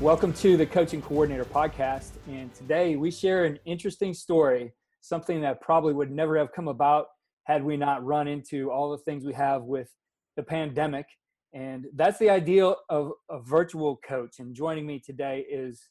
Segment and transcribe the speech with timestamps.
[0.00, 2.10] Welcome to the Coaching Coordinator Podcast.
[2.28, 7.08] And today we share an interesting story, something that probably would never have come about
[7.48, 9.88] had we not run into all the things we have with
[10.36, 11.06] the pandemic.
[11.54, 14.38] And that's the ideal of a virtual coach.
[14.38, 15.88] And joining me today is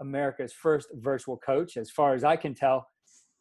[0.00, 2.86] America's first virtual coach, as far as I can tell,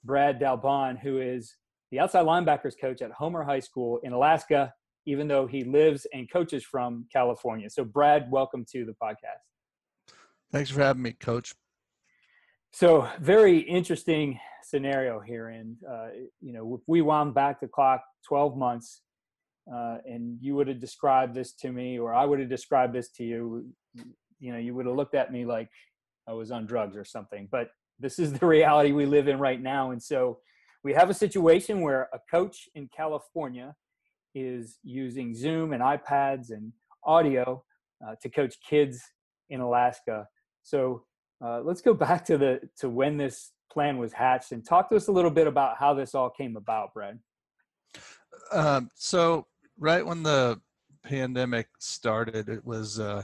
[0.04, 1.56] Brad Dalbon, who is
[1.90, 4.74] the outside linebackers coach at Homer High School in Alaska,
[5.06, 7.70] even though he lives and coaches from California.
[7.70, 9.40] So, Brad, welcome to the podcast.
[10.52, 11.56] Thanks for having me, Coach.
[12.76, 15.50] So, very interesting scenario here.
[15.50, 16.08] And, uh,
[16.42, 19.04] you know, if we wound back the clock 12 months
[19.72, 23.10] uh, and you would have described this to me, or I would have described this
[23.12, 23.68] to you,
[24.40, 25.70] you know, you would have looked at me like
[26.28, 27.48] I was on drugs or something.
[27.52, 27.70] But
[28.00, 29.92] this is the reality we live in right now.
[29.92, 30.40] And so,
[30.84, 33.76] we have a situation where a coach in California
[34.34, 36.74] is using Zoom and iPads and
[37.06, 37.64] audio
[38.06, 39.00] uh, to coach kids
[39.52, 40.28] in Alaska
[40.64, 41.04] so
[41.44, 44.96] uh, let's go back to the to when this plan was hatched and talk to
[44.96, 47.20] us a little bit about how this all came about, Brad.
[48.52, 50.62] Um, so right when the
[51.04, 53.24] pandemic started, it was uh,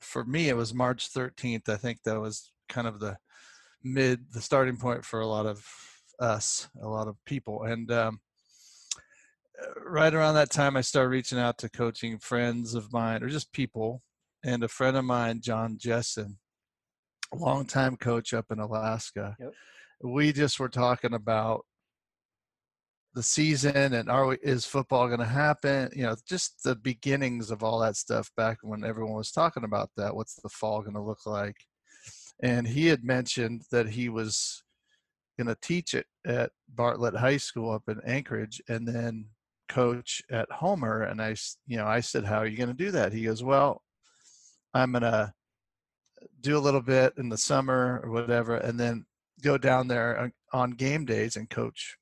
[0.00, 1.68] for me it was March 13th.
[1.68, 3.16] I think that was kind of the
[3.82, 5.64] mid the starting point for a lot of
[6.18, 8.20] us, a lot of people, and um,
[9.84, 13.52] right around that time, I started reaching out to coaching friends of mine or just
[13.52, 14.00] people
[14.44, 16.36] and a friend of mine, John Jessen,
[17.34, 19.36] longtime coach up in Alaska.
[19.40, 19.52] Yep.
[20.02, 21.64] We just were talking about
[23.14, 25.90] the season and are we, is football going to happen?
[25.94, 29.90] You know, just the beginnings of all that stuff back when everyone was talking about
[29.96, 30.14] that.
[30.14, 31.56] What's the fall going to look like?
[32.42, 34.62] And he had mentioned that he was
[35.38, 39.26] going to teach it at Bartlett High School up in Anchorage and then
[39.68, 41.02] coach at Homer.
[41.02, 41.34] And I,
[41.66, 43.12] you know, I said, how are you going to do that?
[43.12, 43.82] He goes, well,
[44.72, 45.32] I'm gonna
[46.40, 49.06] do a little bit in the summer or whatever, and then
[49.42, 51.96] go down there on game days and coach,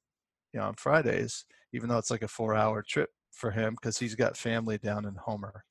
[0.52, 4.14] you know, on Fridays, even though it's like a four-hour trip for him because he's
[4.14, 5.64] got family down in Homer.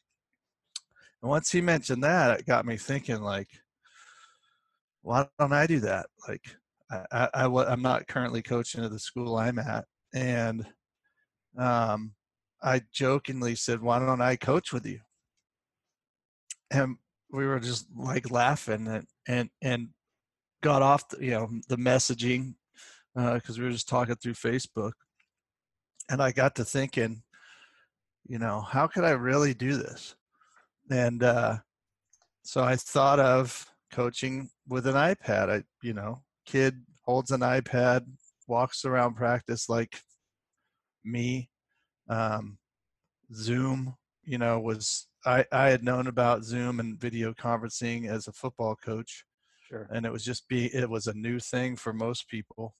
[1.22, 3.50] And once he mentioned that, it got me thinking, like,
[5.02, 6.08] why don't I do that?
[6.28, 6.44] Like,
[6.92, 10.66] I, I, I am not currently coaching at the school I'm at, and
[11.58, 12.14] um,
[12.62, 15.00] I jokingly said, why don't I coach with you?
[16.72, 16.98] and
[17.32, 19.90] we were just like laughing and and and
[20.62, 22.56] got off the, you know the messaging
[23.16, 24.94] because uh, we were just talking through Facebook,
[26.10, 27.24] and I got to thinking,
[28.28, 30.16] you know, how could I really do this?
[30.90, 31.58] And uh,
[32.44, 35.50] so I thought of coaching with an iPad.
[35.50, 38.06] I, you know, kid holds an iPad,
[38.48, 40.00] walks around practice like
[41.04, 41.50] me.
[42.10, 42.58] Um,
[43.34, 43.96] Zoom,
[44.28, 48.76] you know, was I, I had known about Zoom and video conferencing as a football
[48.76, 49.24] coach.
[49.68, 49.88] Sure.
[49.92, 52.76] And it was just be it was a new thing for most people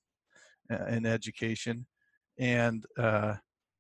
[0.72, 1.88] uh, in education.
[2.38, 3.36] And uh,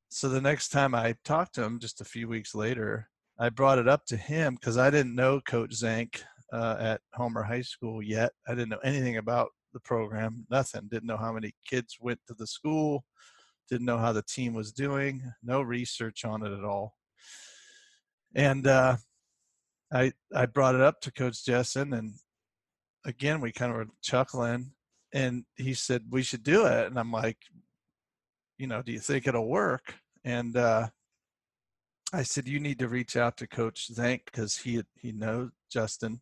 [0.10, 3.80] so the next time I talked to him, just a few weeks later, I brought
[3.80, 6.24] it up to him because I didn't know Coach Zank
[6.54, 8.32] uh, at Homer High School yet.
[8.48, 10.88] I didn't know anything about the program, nothing.
[10.90, 13.04] Didn't know how many kids went to the school,
[13.70, 16.98] didn't know how the team was doing, no research on it at all
[18.36, 18.98] and uh,
[19.92, 22.14] I I brought it up to Coach Jessen, and
[23.06, 24.72] again we kind of were chuckling,
[25.14, 27.38] and he said we should do it, and I'm like,
[28.58, 29.96] you know, do you think it'll work?
[30.28, 30.88] and uh,
[32.12, 36.20] I said, "You need to reach out to Coach Zank because he he knows Justin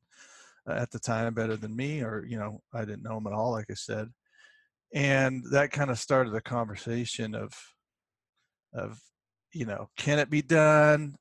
[0.69, 3.33] uh, at the time better than me, or you know, I didn't know him at
[3.33, 4.09] all, like I said."
[4.93, 7.53] And that kind of started the conversation of
[8.73, 9.01] of
[9.51, 11.15] you know, can it be done?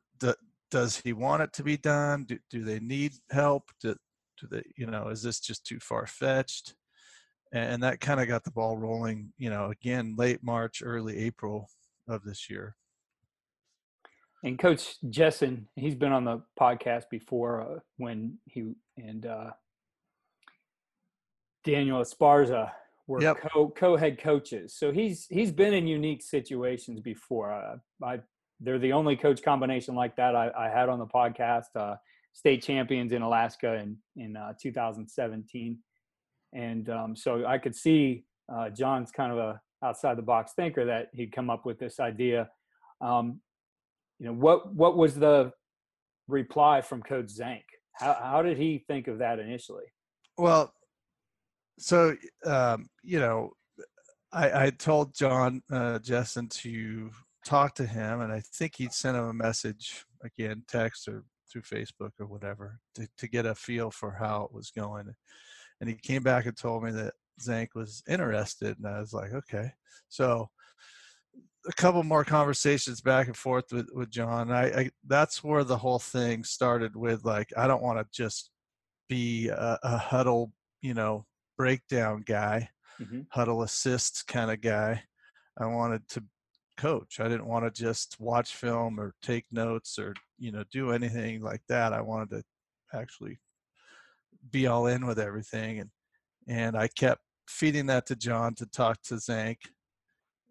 [0.75, 2.25] Do, does he want it to be done?
[2.25, 3.71] Do, do they need help?
[3.81, 3.95] Do,
[4.41, 6.75] do they, you know, is this just too far fetched?
[7.53, 11.69] And that kind of got the ball rolling, you know, again, late March, early April
[12.09, 12.77] of this year.
[14.43, 19.51] And Coach Jessen, he's been on the podcast before uh, when he and uh,
[21.65, 22.71] Daniel Esparza
[23.07, 23.39] were yep.
[23.41, 24.75] co co head coaches.
[24.75, 27.53] So he's he's been in unique situations before.
[27.53, 28.21] Uh, I
[28.61, 31.75] they're the only coach combination like that I, I had on the podcast.
[31.75, 31.97] Uh,
[32.35, 35.79] state champions in Alaska in in uh, 2017,
[36.53, 40.85] and um, so I could see uh, John's kind of a outside the box thinker
[40.87, 42.51] that he'd come up with this idea.
[43.01, 43.41] Um,
[44.19, 45.53] you know what what was the
[46.29, 47.65] reply from Coach Zank?
[47.93, 49.85] How how did he think of that initially?
[50.37, 50.73] Well,
[51.79, 53.53] so um, you know,
[54.33, 57.11] I, I told John uh, to
[57.45, 61.63] talk to him, and I think he'd sent him a message again, text or through
[61.63, 65.13] Facebook or whatever, to, to get a feel for how it was going.
[65.81, 69.33] And he came back and told me that Zank was interested, and I was like,
[69.33, 69.73] okay.
[70.09, 70.49] So
[71.69, 74.51] a couple more conversations back and forth with, with John.
[74.51, 78.51] I, I that's where the whole thing started with like I don't want to just
[79.09, 80.51] be a, a, Hudl,
[80.83, 81.27] you know,
[81.57, 82.69] breakdown guy,
[83.01, 83.21] mm-hmm.
[83.35, 85.03] Hudl Assist kind of guy.
[85.59, 86.25] I wanted to
[86.77, 87.21] coach.
[87.21, 91.43] I didn't want to just watch film or take notes or you know do anything
[91.43, 91.93] like that.
[91.93, 92.43] I wanted to
[92.93, 93.39] actually
[94.51, 95.91] be all in with everything, and
[96.49, 99.59] and I kept feeding that to John to talk to Zank,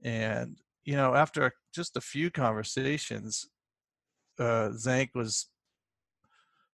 [0.04, 3.48] and you know after just a few conversations,
[4.40, 5.50] uh, Zank was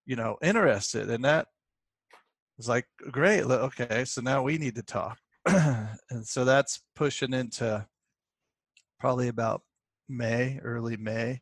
[0.06, 1.48] you know interested, and that
[2.58, 3.44] was like great.
[3.44, 7.86] Okay, so now we need to talk, and so that's pushing into
[9.00, 9.62] probably about
[10.10, 11.42] May, early May,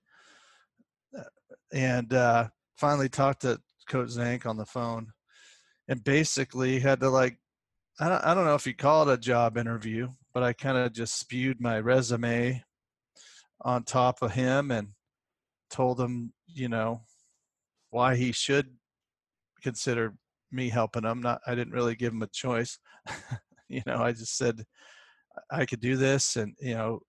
[1.17, 1.23] uh,
[1.73, 2.47] and uh,
[2.77, 5.11] finally talked to Coach Zank on the phone,
[5.87, 7.37] and basically had to like,
[7.99, 10.77] I don't, I don't know if you call it a job interview, but I kind
[10.77, 12.63] of just spewed my resume
[13.61, 14.89] on top of him and
[15.69, 17.01] told him, you know,
[17.89, 18.67] why he should
[19.61, 20.15] consider
[20.51, 21.21] me helping him.
[21.21, 22.79] Not, I didn't really give him a choice.
[23.69, 24.63] you know, I just said
[25.51, 26.99] I could do this, and you know,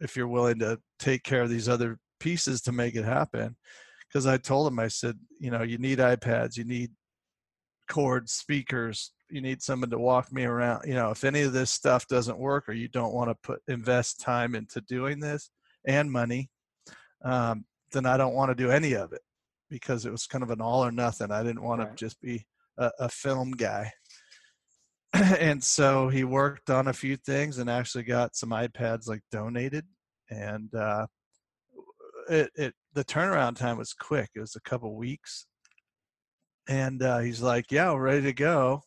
[0.00, 3.56] if you're willing to take care of these other pieces to make it happen
[4.08, 6.90] because i told him i said you know you need ipads you need
[7.90, 11.70] cords speakers you need someone to walk me around you know if any of this
[11.70, 15.50] stuff doesn't work or you don't want to put invest time into doing this
[15.86, 16.48] and money
[17.24, 19.20] um, then i don't want to do any of it
[19.68, 21.90] because it was kind of an all or nothing i didn't want right.
[21.90, 22.46] to just be
[22.78, 23.90] a, a film guy
[25.38, 29.86] and so he worked on a few things and actually got some iPads like donated.
[30.28, 31.06] And uh,
[32.28, 34.30] it, it the turnaround time was quick.
[34.34, 35.46] It was a couple weeks.
[36.68, 38.82] And uh, he's like, "Yeah, we're ready to go,"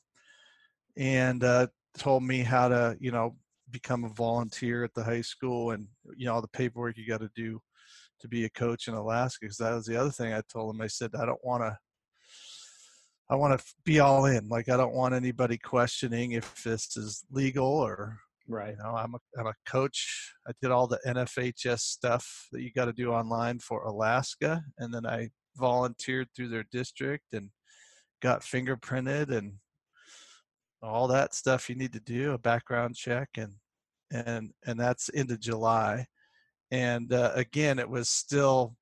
[0.97, 3.35] and uh, told me how to, you know,
[3.69, 7.19] become a volunteer at the high school and you know all the paperwork you got
[7.19, 7.59] to do
[8.19, 9.39] to be a coach in Alaska.
[9.41, 10.81] Because that was the other thing I told him.
[10.81, 11.77] I said, "I don't want to."
[13.29, 14.48] I want to be all in.
[14.48, 18.17] Like I don't want anybody questioning if this is legal or
[18.48, 18.75] right.
[18.77, 20.34] You know, I'm a I'm a coach.
[20.48, 24.93] I did all the NFHS stuff that you got to do online for Alaska, and
[24.93, 27.50] then I volunteered through their district and
[28.22, 29.53] got fingerprinted and
[30.81, 33.53] all that stuff you need to do a background check and
[34.12, 36.05] and and that's into July.
[36.72, 38.75] And uh, again, it was still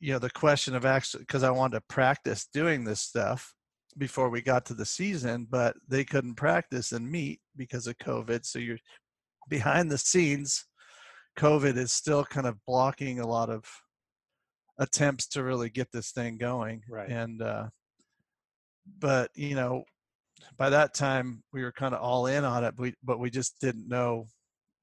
[0.00, 3.54] you know the question of actually because I wanted to practice doing this stuff
[3.98, 8.44] before we got to the season, but they couldn't practice and meet because of COVID.
[8.44, 8.78] So you're
[9.48, 10.64] behind the scenes.
[11.38, 13.64] COVID is still kind of blocking a lot of
[14.78, 16.82] attempts to really get this thing going.
[16.88, 17.08] Right.
[17.08, 17.66] And uh,
[18.98, 19.84] but you know,
[20.56, 23.30] by that time we were kind of all in on it, but we, but we
[23.30, 24.26] just didn't know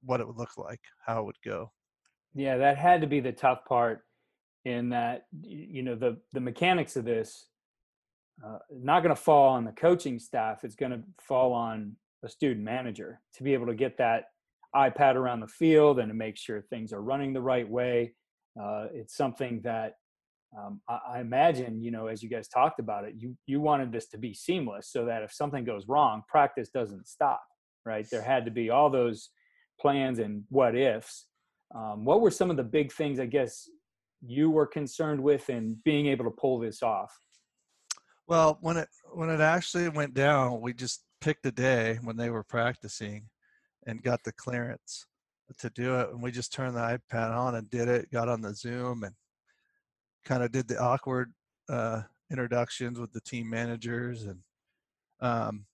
[0.04, 1.72] what it would look like, how it would go.
[2.34, 4.02] Yeah, that had to be the tough part
[4.66, 7.48] in that you know the the mechanics of this
[8.46, 12.30] uh, not going to fall on the coaching staff it's going to fall on a
[12.30, 14.26] student manager to be able to get that
[14.76, 18.14] ipad around the field and to make sure things are running the right way.
[18.62, 19.94] Uh, it's something that
[20.58, 23.92] um, I, I, imagine you know as you guys talked about it you you wanted
[23.92, 27.42] this to be seamless so that if something goes wrong practice doesn't stop
[27.86, 28.08] right?
[28.10, 29.30] There had to be all those
[29.80, 31.26] plans and what ifs.
[31.76, 33.70] Um, what were some of the big things, I guess,
[34.22, 37.18] you were concerned with in being able to pull this off?
[38.28, 42.30] Well, when it when it actually went down, we just picked a day when they
[42.30, 43.30] were practicing
[43.86, 45.06] and got the clearance
[45.58, 48.42] to do it and we just turned the ipad on and did it got on
[48.42, 49.16] the zoom and
[50.24, 51.34] kind of did the awkward
[51.70, 54.40] uh, introductions with the team managers and
[55.22, 55.66] um,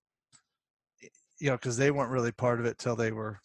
[1.40, 3.40] you know because they weren't really part of it till they were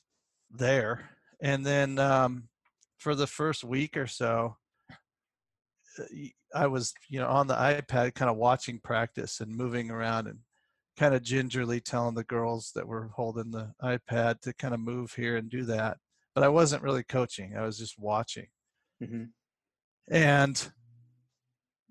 [0.50, 1.10] there
[1.42, 2.44] and then um,
[2.98, 4.56] for the first week or so
[6.54, 10.38] i was you know on the ipad kind of watching practice and moving around and
[10.98, 15.12] kind of gingerly telling the girls that were holding the ipad to kind of move
[15.14, 15.96] here and do that
[16.34, 18.46] but i wasn't really coaching i was just watching
[19.02, 19.24] mm-hmm.
[20.10, 20.70] and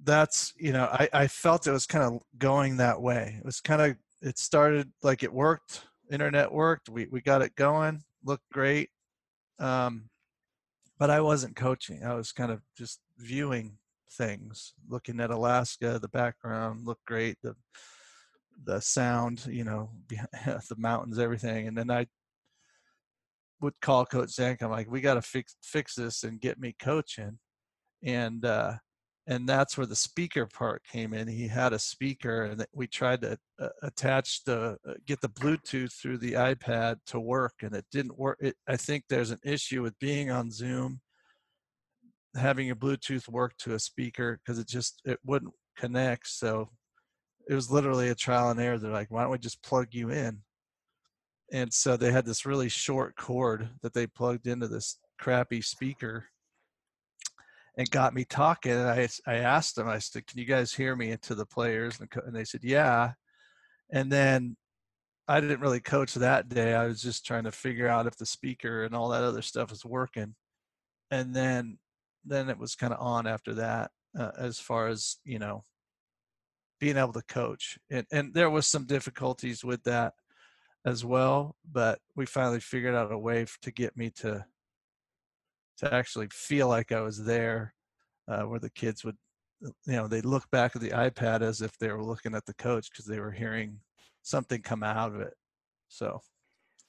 [0.04, 3.60] that's you know I, I felt it was kind of going that way it was
[3.60, 8.50] kind of it started like it worked internet worked we, we got it going looked
[8.52, 8.90] great
[9.60, 10.10] um,
[10.98, 13.78] but i wasn't coaching i was kind of just viewing
[14.12, 17.56] things looking at alaska the background looked great the
[18.66, 22.06] the sound you know the mountains everything and then i
[23.62, 26.76] would call coach zank i'm like we got to fix fix this and get me
[26.80, 27.38] coaching
[28.04, 28.74] and uh
[29.30, 31.28] and that's where the speaker part came in.
[31.28, 35.94] He had a speaker, and we tried to uh, attach the uh, get the Bluetooth
[35.94, 38.38] through the iPad to work, and it didn't work.
[38.42, 41.02] It, I think there's an issue with being on Zoom,
[42.40, 46.28] having a Bluetooth work to a speaker because it just it wouldn't connect.
[46.28, 46.70] So
[47.50, 48.78] it was literally a trial and error.
[48.78, 50.40] They're like, why don't we just plug you in?
[51.52, 56.26] And so they had this really short cord that they plugged into this crappy speaker
[57.78, 58.74] and got me talking.
[58.74, 62.00] And I, I asked them, I said, can you guys hear me to the players?
[62.00, 63.14] And they said, yeah.
[63.92, 64.58] And then
[65.28, 66.74] I didn't really coach that day.
[66.74, 69.72] I was just trying to figure out if the speaker and all that other stuff
[69.72, 70.36] was working.
[71.10, 71.78] And then,
[72.26, 75.64] then it was kind of on after that, uh, as far as, you know,
[76.80, 77.78] being able to coach.
[77.90, 80.14] And, and there was some difficulties with that
[80.86, 84.46] as well, but we finally figured out a way to get me to
[85.80, 87.74] to actually feel like I was there,
[88.28, 89.16] uh, where the kids would,
[89.66, 92.46] uh, you know, they look back at the iPad as if they were looking at
[92.46, 93.80] the coach because they were hearing
[94.22, 95.34] something come out of it.
[95.88, 96.20] So,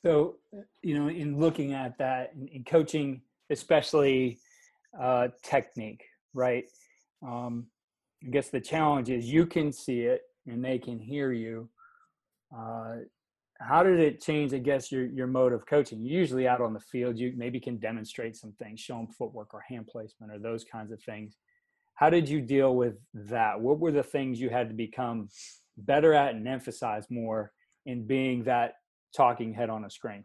[0.05, 4.41] so uh, you know, in looking at that, in, in coaching, especially
[4.99, 6.05] uh, technique,
[6.35, 6.65] right?
[7.27, 7.67] Um,
[8.25, 11.69] I guess the challenge is you can see it and they can hear you.
[12.57, 12.97] Uh,
[13.61, 16.81] how did it change i guess your your mode of coaching usually out on the
[16.81, 20.65] field you maybe can demonstrate some things show them footwork or hand placement or those
[20.65, 21.37] kinds of things
[21.95, 25.29] how did you deal with that what were the things you had to become
[25.77, 27.53] better at and emphasize more
[27.87, 28.75] in being that
[29.15, 30.25] talking head on a screen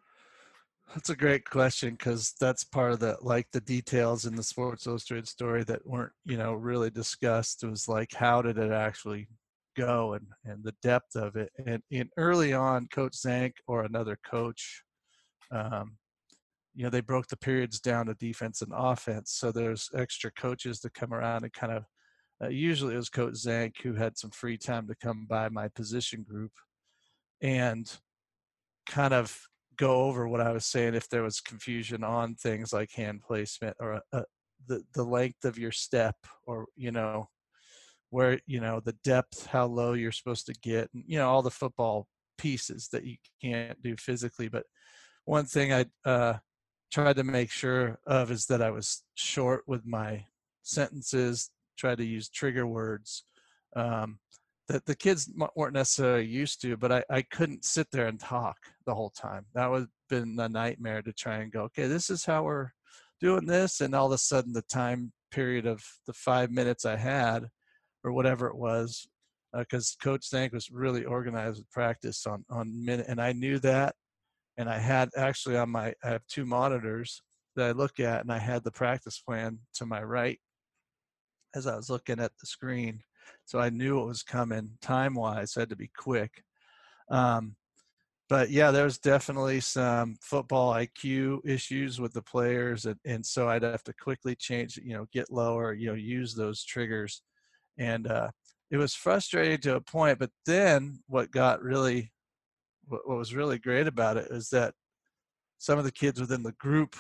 [0.94, 4.88] that's a great question because that's part of the like the details in the sports
[4.88, 9.28] illustrated story that weren't you know really discussed was like how did it actually
[9.76, 11.52] go and, and the depth of it.
[11.66, 14.84] And, in early on, Coach Zank or another coach,
[15.52, 15.98] um,
[16.74, 19.34] you know, they broke the periods down to defense and offense.
[19.34, 21.84] So there's extra coaches to come around and kind of,
[22.44, 25.70] uh, usually it was Coach Zank who had some free time to come by my
[25.70, 26.52] position group
[27.42, 27.90] and
[28.88, 29.40] kind of
[29.78, 33.76] go over what I was saying if there was confusion on things like hand placement
[33.80, 34.22] or uh,
[34.68, 36.16] the the length of your step
[36.46, 37.28] or you know
[38.10, 41.42] where you know the depth how low you're supposed to get and you know all
[41.42, 44.64] the football pieces that you can't do physically but
[45.26, 46.34] one thing i uh,
[46.92, 50.24] tried to make sure of is that i was short with my
[50.64, 53.26] sentences tried to use trigger words
[53.76, 54.20] um,
[54.68, 58.58] that the kids weren't necessarily used to but I, I couldn't sit there and talk
[58.86, 59.46] the whole time.
[59.54, 62.70] That would have been a nightmare to try and go okay this is how we're
[63.22, 66.96] doing this and all of a sudden the time period of the five minutes i
[66.96, 67.48] had
[68.06, 69.08] or whatever it was,
[69.58, 73.58] because uh, Coach Zank was really organized with practice on on minute, and I knew
[73.60, 73.96] that,
[74.58, 77.22] and I had actually on my I have two monitors
[77.56, 80.40] that I look at, and I had the practice plan to my right
[81.56, 83.02] as I was looking at the screen,
[83.46, 85.54] so I knew what was coming time wise.
[85.54, 86.44] So I had to be quick.
[87.10, 87.56] Um,
[88.28, 93.48] but yeah, there was definitely some football IQ issues with the players, and, and so
[93.48, 97.22] I'd have to quickly change, you know, get lower, you know, use those triggers
[97.78, 98.30] and uh,
[98.72, 100.20] it was frustrating to a point.
[100.20, 102.12] But then what got really,
[102.88, 104.74] what, what was really great about it is that
[105.58, 106.96] some of the kids within the group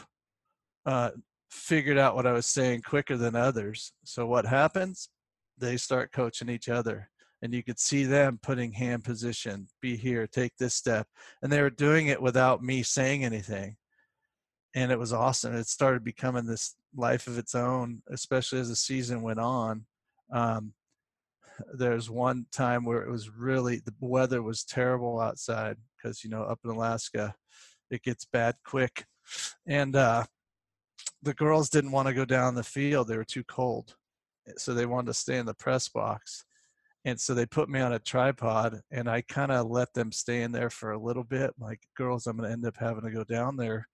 [0.85, 1.11] uh,
[1.49, 3.93] figured out what I was saying quicker than others.
[4.03, 5.09] So what happens?
[5.57, 7.09] They start coaching each other.
[7.41, 11.07] And you could see them putting hand position, be here, take this step.
[11.41, 13.77] And they were doing it without me saying anything.
[14.75, 15.55] and it was awesome.
[15.55, 19.85] It started becoming this life of its own, especially as the season went on.
[20.31, 20.73] Um,
[21.73, 26.43] there's one time where it was really the weather was terrible outside because you know
[26.43, 27.33] up in Alaska
[27.89, 29.05] it gets bad quick,
[29.65, 30.25] and uh,
[31.23, 33.95] the girls didn't want to go down the field; they were too cold,
[34.57, 36.45] so they wanted to stay in the press box.
[37.05, 40.41] And so they put me on a tripod, and I kind of let them stay
[40.41, 41.51] in there for a little bit.
[41.59, 43.87] Like, girls, I'm going to end up having to go down there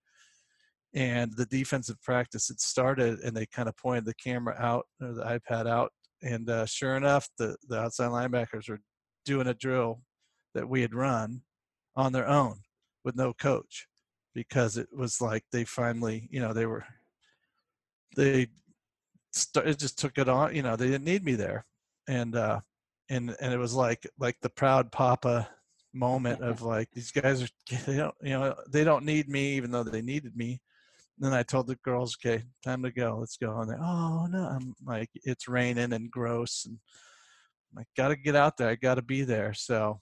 [0.93, 5.13] and the defensive practice had started and they kind of pointed the camera out or
[5.13, 5.91] the ipad out
[6.22, 8.79] and uh, sure enough the, the outside linebackers were
[9.25, 10.01] doing a drill
[10.53, 11.41] that we had run
[11.96, 12.60] on their own
[13.03, 13.88] with no coach
[14.34, 16.84] because it was like they finally you know they were
[18.15, 18.48] they
[19.31, 21.65] started just took it on you know they didn't need me there
[22.07, 22.59] and uh
[23.09, 25.47] and and it was like like the proud papa
[25.93, 27.47] moment of like these guys are
[27.85, 30.61] they don't you know they don't need me even though they needed me
[31.21, 33.17] then I told the girls, okay, time to go.
[33.19, 33.59] Let's go.
[33.59, 36.65] And they, oh no, I'm like, it's raining and gross.
[36.65, 36.79] And
[37.77, 38.69] I got to get out there.
[38.69, 39.53] I got to be there.
[39.53, 40.01] So,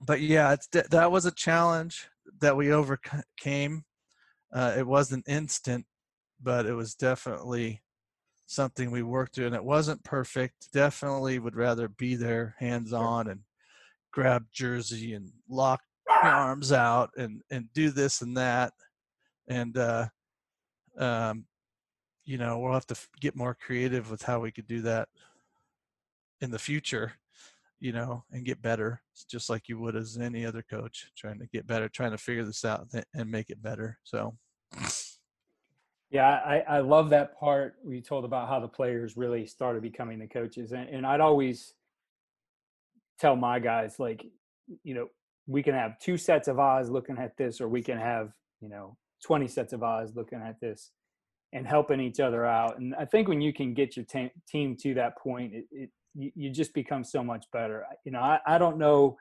[0.00, 2.06] but yeah, it's that was a challenge
[2.40, 3.82] that we overcame.
[4.52, 5.86] Uh, it wasn't instant,
[6.40, 7.82] but it was definitely
[8.48, 10.72] something we worked through, and it wasn't perfect.
[10.72, 13.40] Definitely would rather be there, hands on, and
[14.10, 18.72] grab jersey and lock arms out and and do this and that.
[19.48, 20.06] And uh,
[20.98, 21.44] um,
[22.24, 25.08] you know, we'll have to get more creative with how we could do that
[26.40, 27.12] in the future,
[27.80, 31.46] you know, and get better, just like you would as any other coach, trying to
[31.46, 33.98] get better, trying to figure this out and make it better.
[34.04, 34.36] So,
[36.10, 40.18] yeah, I, I love that part we told about how the players really started becoming
[40.18, 40.72] the coaches.
[40.72, 41.74] And, and I'd always
[43.20, 44.24] tell my guys, like,
[44.84, 45.08] you know,
[45.46, 48.68] we can have two sets of eyes looking at this, or we can have, you
[48.68, 50.92] know, 20 sets of eyes looking at this
[51.52, 52.78] and helping each other out.
[52.78, 54.06] And I think when you can get your
[54.48, 57.84] team to that point, it, it you, you, just become so much better.
[58.04, 59.16] You know, I, I don't know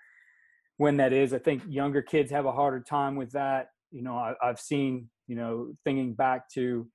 [0.77, 1.33] when that is.
[1.33, 3.69] I think younger kids have a harder time with that.
[3.91, 6.87] You know, I, have seen, you know, thinking back to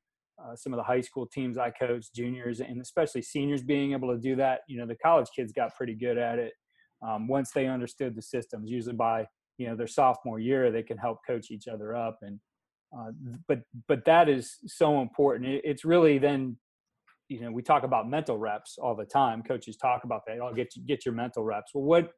[0.42, 4.12] uh, some of the high school teams I coached, juniors, and especially seniors being able
[4.12, 4.60] to do that.
[4.66, 6.52] You know, the college kids got pretty good at it
[7.06, 8.70] um, once they understood the systems.
[8.70, 9.26] Usually by,
[9.58, 12.18] you know, their sophomore year, they can help coach each other up.
[12.22, 12.40] And
[12.96, 13.12] uh,
[13.48, 15.48] but but that is so important.
[15.48, 16.56] It, it's really then,
[17.28, 19.42] you know, we talk about mental reps all the time.
[19.42, 20.40] Coaches talk about that.
[20.40, 21.72] I'll get get your mental reps.
[21.74, 22.10] Well, what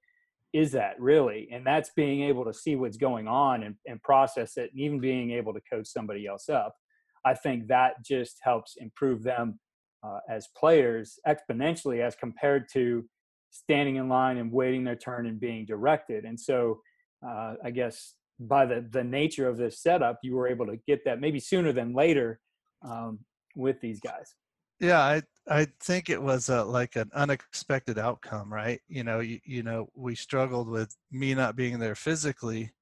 [0.54, 1.48] is that really?
[1.52, 5.00] And that's being able to see what's going on and, and process it, and even
[5.00, 6.76] being able to coach somebody else up.
[7.24, 9.58] I think that just helps improve them
[10.06, 13.04] uh, as players exponentially as compared to
[13.50, 16.24] standing in line and waiting their turn and being directed.
[16.24, 16.80] And so,
[17.26, 21.04] uh, I guess by the the nature of this setup, you were able to get
[21.04, 22.38] that maybe sooner than later
[22.82, 23.18] um,
[23.56, 24.34] with these guys.
[24.78, 28.80] Yeah, I I think it was a, like an unexpected outcome, right?
[28.88, 32.72] You know, you, you know, we struggled with me not being there physically,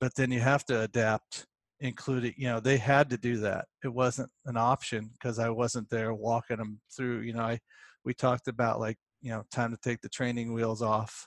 [0.00, 1.46] but then you have to adapt
[1.80, 5.88] including you know they had to do that it wasn't an option because i wasn't
[5.90, 7.58] there walking them through you know i
[8.04, 11.26] we talked about like you know time to take the training wheels off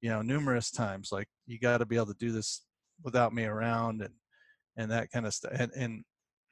[0.00, 2.62] you know numerous times like you got to be able to do this
[3.04, 4.14] without me around and
[4.76, 6.04] and that kind of stuff and and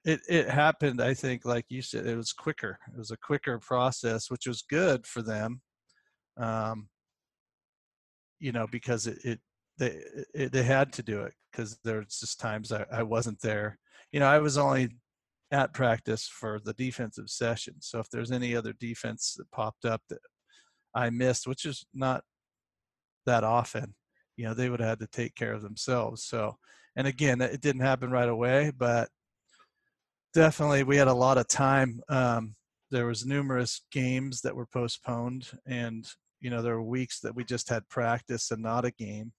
[0.05, 3.59] it it happened i think like you said it was quicker it was a quicker
[3.59, 5.61] process which was good for them
[6.39, 6.89] um
[8.39, 9.41] you know because it, it
[9.79, 10.01] they
[10.35, 13.79] it, they had to do it because there's just times I, I wasn't there.
[14.13, 14.91] You know i was only
[15.51, 20.03] at practice for the defensive session so if there's any other defense that popped up
[20.09, 20.19] that
[20.95, 22.23] i missed which is not
[23.27, 23.95] that often
[24.37, 26.57] you know they would have had to take care of themselves so
[26.97, 29.09] and again it didn't happen right away but
[30.35, 32.55] definitely we had a lot of time um,
[32.91, 36.09] there was numerous games that were postponed and
[36.41, 39.33] you know there were weeks that we just had practice and not a game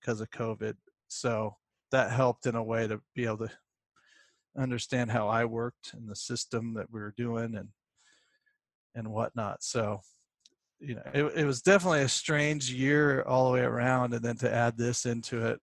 [0.00, 0.74] because of covid
[1.08, 1.56] so
[1.90, 3.50] that helped in a way to be able to
[4.58, 7.68] understand how i worked and the system that we were doing and
[8.94, 10.00] and whatnot so
[10.84, 14.12] you know, it, it was definitely a strange year all the way around.
[14.14, 15.60] And then to add this into it,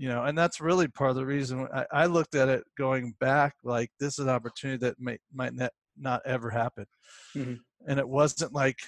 [0.00, 3.12] you know, and that's really part of the reason I, I looked at it going
[3.20, 6.86] back, like this is an opportunity that may, might not, not ever happen.
[7.36, 7.56] Mm-hmm.
[7.86, 8.78] And it wasn't like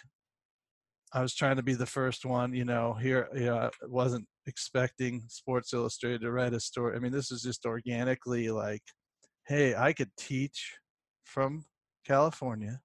[1.12, 4.24] I was trying to be the first one, you know, here, you know, I wasn't
[4.46, 6.96] expecting Sports Illustrated to write a story.
[6.96, 8.82] I mean, this is just organically like,
[9.46, 10.78] hey, I could teach
[11.24, 11.66] from
[12.06, 12.80] California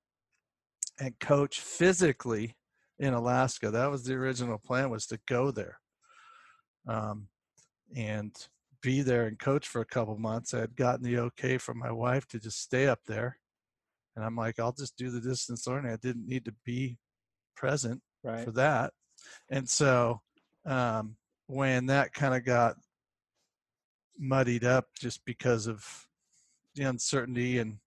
[0.99, 2.57] and coach physically
[2.99, 3.71] in Alaska.
[3.71, 5.79] That was the original plan was to go there.
[6.89, 7.29] Um,
[7.95, 8.33] and
[8.81, 10.53] be there and coach for a couple months.
[10.53, 13.37] I had gotten the okay from my wife to just stay up there.
[14.15, 15.91] And I'm like, I'll just do the distance learning.
[15.91, 16.97] I didn't need to be
[17.55, 18.43] present right.
[18.43, 18.93] for that.
[19.49, 20.21] And so
[20.65, 21.15] um,
[21.47, 22.75] when that kind of got
[24.19, 25.85] muddied up just because of
[26.75, 27.77] the uncertainty and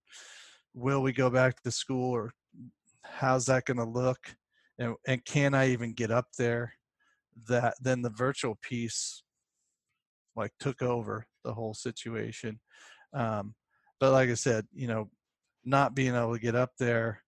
[0.74, 2.32] will we go back to school or
[3.02, 4.36] how's that going to look
[4.78, 6.74] and, and can i even get up there
[7.48, 9.22] that then the virtual piece
[10.40, 12.58] like took over the whole situation
[13.14, 13.54] um,
[13.98, 15.08] but like i said you know
[15.64, 17.22] not being able to get up there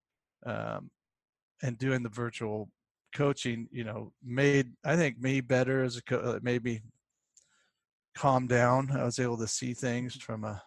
[0.45, 0.89] um,
[1.61, 2.69] and doing the virtual
[3.15, 6.81] coaching you know made i think me better as a co- maybe
[8.13, 8.91] calm down.
[8.91, 10.61] I was able to see things from a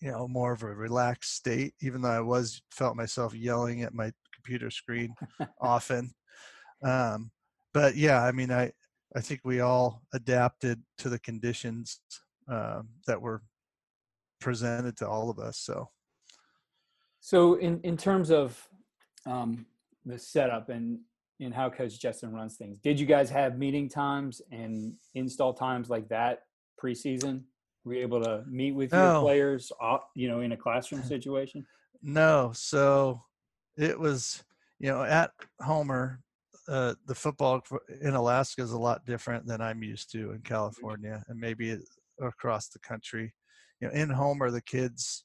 [0.00, 3.94] you know more of a relaxed state even though i was felt myself yelling at
[3.94, 5.14] my computer screen
[5.60, 6.12] often.
[6.82, 7.30] Um,
[7.72, 8.72] but yeah i mean i
[9.16, 12.00] i think we all adapted to the conditions
[12.48, 13.42] uh, that were
[14.40, 15.88] presented to all of us so
[17.20, 18.68] so in in terms of
[19.26, 19.64] um,
[20.04, 20.98] the setup and
[21.40, 25.88] and how coach justin runs things did you guys have meeting times and install times
[25.88, 26.42] like that
[26.82, 27.42] preseason
[27.84, 29.12] were you able to meet with no.
[29.12, 29.70] your players,
[30.14, 31.66] you know, in a classroom situation?
[32.02, 32.52] No.
[32.54, 33.22] So
[33.76, 34.42] it was,
[34.78, 36.20] you know, at Homer,
[36.68, 37.62] uh, the football
[38.00, 41.78] in Alaska is a lot different than I'm used to in California and maybe
[42.20, 43.34] across the country.
[43.80, 45.24] You know, in Homer, the kids,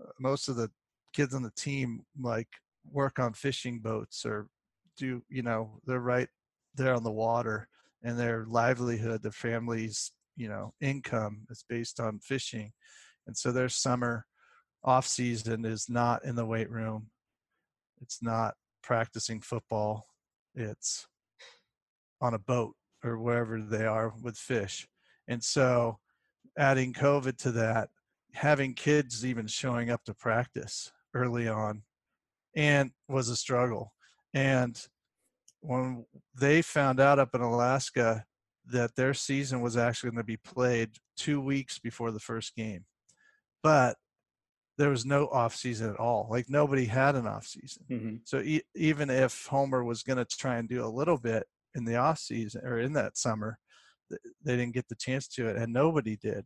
[0.00, 0.70] uh, most of the
[1.12, 2.48] kids on the team like
[2.90, 4.48] work on fishing boats or
[4.96, 6.28] do, you know, they're right
[6.74, 7.68] there on the water
[8.02, 12.72] and their livelihood, their families you know income is based on fishing.
[13.26, 14.26] And so their summer
[14.84, 17.08] off season is not in the weight room.
[18.00, 20.06] It's not practicing football
[20.54, 21.06] it's
[22.20, 24.86] on a boat or wherever they are with fish
[25.28, 25.98] and so
[26.58, 27.88] adding covid to that
[28.34, 31.82] having kids even showing up to practice early on
[32.54, 33.92] and was a struggle
[34.34, 34.86] and
[35.60, 36.04] when
[36.38, 38.24] they found out up in alaska
[38.66, 42.84] that their season was actually going to be played two weeks before the first game.
[43.62, 43.96] But
[44.78, 46.28] there was no off season at all.
[46.30, 47.84] Like nobody had an off season.
[47.90, 48.16] Mm-hmm.
[48.24, 51.84] So e- even if Homer was going to try and do a little bit in
[51.84, 53.58] the off season or in that summer,
[54.44, 56.44] they didn't get the chance to it, and nobody did.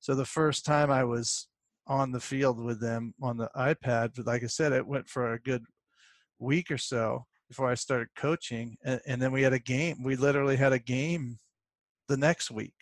[0.00, 1.48] So the first time I was
[1.86, 5.32] on the field with them on the iPad, but like I said, it went for
[5.32, 5.64] a good
[6.38, 10.02] week or so before I started coaching, and, and then we had a game.
[10.02, 11.38] We literally had a game
[12.08, 12.74] the next week.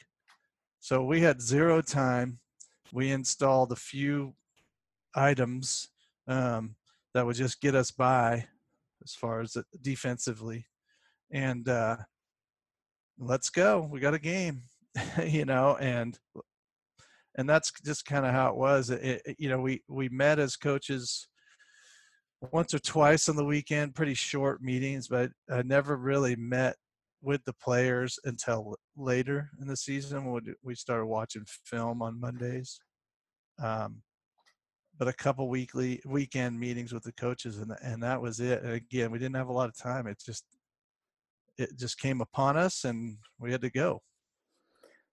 [0.80, 2.38] So we had zero time.
[2.92, 4.34] We installed a few
[5.14, 5.88] items
[6.28, 6.76] um,
[7.14, 8.46] that would just get us by
[9.02, 10.66] as far as defensively.
[11.30, 11.96] And uh,
[13.18, 13.88] let's go.
[13.90, 14.62] We got a game,
[15.24, 16.18] you know, and
[17.36, 18.90] and that's just kind of how it was.
[18.90, 21.28] It, it, you know, we we met as coaches
[22.52, 26.76] once or twice on the weekend, pretty short meetings, but I never really met
[27.22, 32.80] with the players until later in the season when we started watching film on Mondays.
[33.62, 34.02] Um,
[35.00, 38.62] but a couple weekly weekend meetings with the coaches and and that was it.
[38.62, 40.06] And again, we didn't have a lot of time.
[40.06, 40.44] It just
[41.56, 44.02] it just came upon us and we had to go.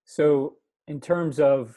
[0.04, 0.58] So
[0.89, 1.73] in terms of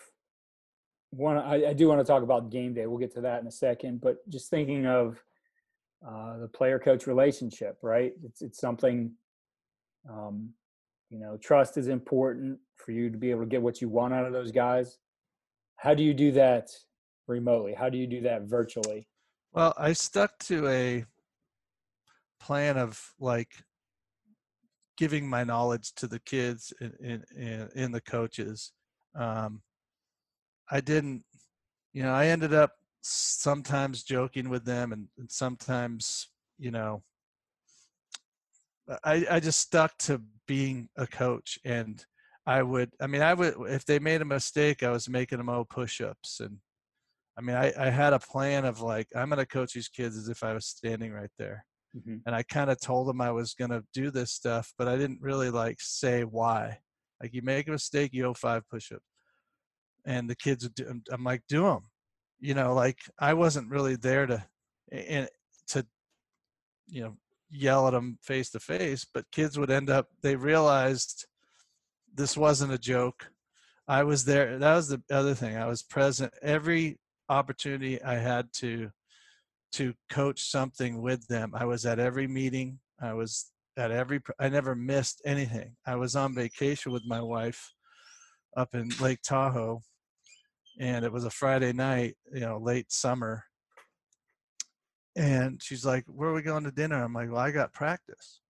[1.10, 2.86] one, I, I do want to talk about game day.
[2.86, 4.00] We'll get to that in a second.
[4.00, 5.22] But just thinking of
[6.04, 8.12] uh, the player coach relationship, right?
[8.24, 9.12] It's it's something
[10.10, 10.50] um,
[11.10, 14.14] you know, trust is important for you to be able to get what you want
[14.14, 14.98] out of those guys.
[15.76, 16.70] How do you do that
[17.30, 17.72] remotely?
[17.72, 19.08] How do you do that virtually?
[19.52, 21.04] Well, I stuck to a
[22.40, 23.64] plan of like
[24.96, 28.72] giving my knowledge to the kids and in, in, the coaches.
[29.14, 29.62] Um,
[30.70, 31.24] I didn't,
[31.92, 37.02] you know, I ended up sometimes joking with them and, and sometimes, you know,
[39.04, 42.04] I, I just stuck to being a coach and
[42.46, 45.48] I would I mean I would if they made a mistake I was making them
[45.48, 46.58] all push-ups and
[47.40, 50.28] I mean I, I had a plan of like I'm gonna coach these kids as
[50.28, 51.64] if I was standing right there
[51.96, 52.16] mm-hmm.
[52.26, 55.22] and I kind of told them I was gonna do this stuff but I didn't
[55.22, 56.78] really like say why
[57.22, 59.04] like you make a mistake you owe five push-ups
[60.04, 61.88] and the kids do, I'm like do them
[62.40, 64.44] you know like I wasn't really there to
[64.92, 65.28] and
[65.68, 65.86] to
[66.88, 67.16] you know
[67.50, 71.26] yell at them face to face, but kids would end up, they realized
[72.14, 73.26] this wasn't a joke.
[73.88, 74.58] I was there.
[74.58, 75.56] That was the other thing.
[75.56, 76.98] I was present every
[77.30, 78.90] opportunity I had to
[79.72, 81.52] to coach something with them.
[81.54, 82.80] I was at every meeting.
[83.00, 85.76] I was at every I never missed anything.
[85.86, 87.72] I was on vacation with my wife
[88.56, 89.80] up in Lake Tahoe,
[90.78, 93.44] and it was a Friday night, you know, late summer.
[95.16, 98.40] And she's like, "Where are we going to dinner?" I'm like, "Well, I got practice."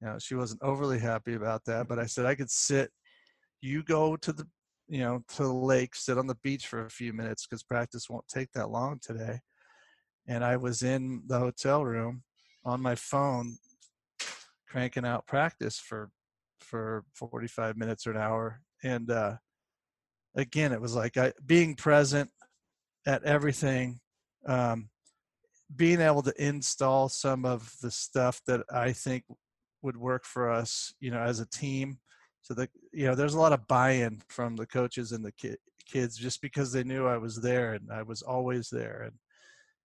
[0.00, 2.90] You know, she wasn't overly happy about that, but I said I could sit.
[3.60, 4.46] You go to the,
[4.88, 8.08] you know, to the lake, sit on the beach for a few minutes because practice
[8.08, 9.40] won't take that long today.
[10.28, 12.22] And I was in the hotel room
[12.64, 13.58] on my phone,
[14.68, 16.10] cranking out practice for
[16.60, 18.60] for 45 minutes or an hour.
[18.82, 19.36] And uh,
[20.34, 22.30] again, it was like I, being present
[23.06, 24.00] at everything.
[24.46, 24.88] Um,
[25.74, 29.24] being able to install some of the stuff that I think
[29.82, 31.98] would work for us, you know, as a team.
[32.46, 35.56] So the you know, there's a lot of buy-in from the coaches and the ki-
[35.84, 39.16] kids just because they knew I was there and I was always there, and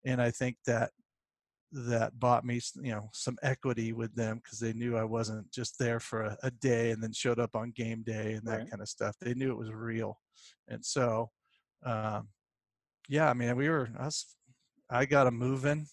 [0.06, 0.92] and I think that
[1.72, 5.80] that bought me, you know, some equity with them because they knew I wasn't just
[5.80, 8.70] there for a, a, day and then showed up on game day and that right.
[8.70, 9.16] kind of stuff.
[9.22, 10.20] They knew it was real,
[10.68, 11.32] and so,
[11.84, 12.28] um,
[13.10, 14.36] yeah, I mean, we were us.
[14.88, 15.88] I got them moving.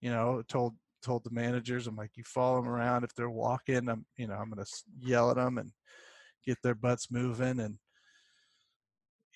[0.00, 3.04] You know, told told the managers, I'm like, you follow them around.
[3.04, 5.70] If they're walking, I'm, you know, I'm going to yell at them and
[6.46, 7.60] get their butts moving.
[7.60, 7.76] And,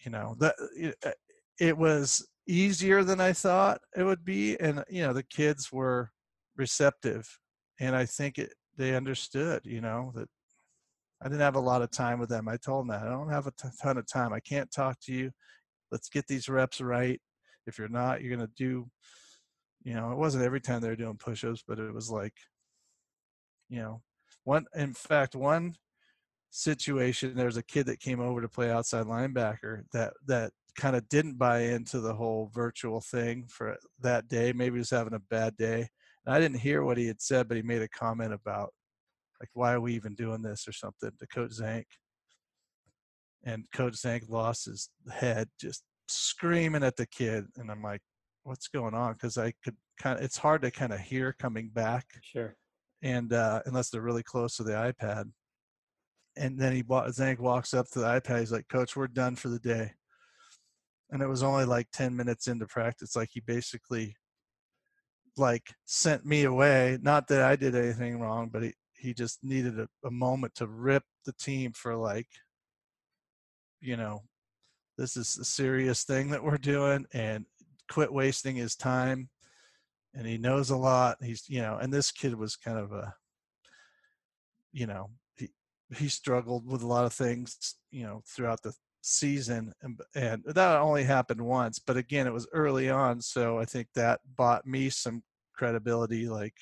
[0.04, 1.10] you know, that it, uh,
[1.60, 4.58] it was easier than I thought it would be.
[4.58, 6.10] And, you know, the kids were
[6.56, 7.28] receptive.
[7.80, 10.28] And I think it, they understood, you know, that
[11.20, 12.48] I didn't have a lot of time with them.
[12.48, 13.52] I told them that I don't have a
[13.82, 14.32] ton of time.
[14.32, 15.32] I can't talk to you.
[15.90, 17.20] Let's get these reps right.
[17.66, 18.88] If you're not, you're going to do
[19.88, 22.34] you know, it wasn't every time they were doing push-ups, but it was like,
[23.70, 24.02] you know,
[24.44, 24.66] one.
[24.74, 25.76] In fact, one
[26.50, 30.94] situation, there was a kid that came over to play outside linebacker that that kind
[30.94, 34.52] of didn't buy into the whole virtual thing for that day.
[34.52, 35.88] Maybe he was having a bad day.
[36.26, 38.74] And I didn't hear what he had said, but he made a comment about
[39.40, 41.86] like, why are we even doing this or something to Coach Zank.
[43.42, 47.46] And Coach Zank lost his head, just screaming at the kid.
[47.56, 48.02] And I'm like,
[48.48, 51.70] what's going on because I could kind of it's hard to kind of hear coming
[51.72, 52.06] back.
[52.22, 52.56] Sure.
[53.02, 55.30] And uh, unless they're really close to the iPad.
[56.36, 58.40] And then he Zank walks up to the iPad.
[58.40, 59.92] He's like, "Coach, we're done for the day."
[61.10, 63.16] And it was only like ten minutes into practice.
[63.16, 64.16] Like he basically
[65.36, 66.98] like sent me away.
[67.02, 70.66] Not that I did anything wrong, but he he just needed a, a moment to
[70.66, 72.28] rip the team for like,
[73.80, 74.22] you know,
[74.96, 77.44] this is a serious thing that we're doing, and
[77.88, 79.28] quit wasting his time
[80.14, 83.14] and he knows a lot he's you know and this kid was kind of a
[84.72, 85.48] you know he
[85.96, 90.80] he struggled with a lot of things you know throughout the season and, and that
[90.80, 94.90] only happened once but again it was early on so i think that bought me
[94.90, 95.22] some
[95.54, 96.54] credibility like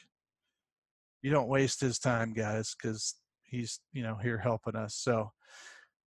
[1.23, 4.95] you don't waste his time guys because he's you know here helping us.
[4.95, 5.33] So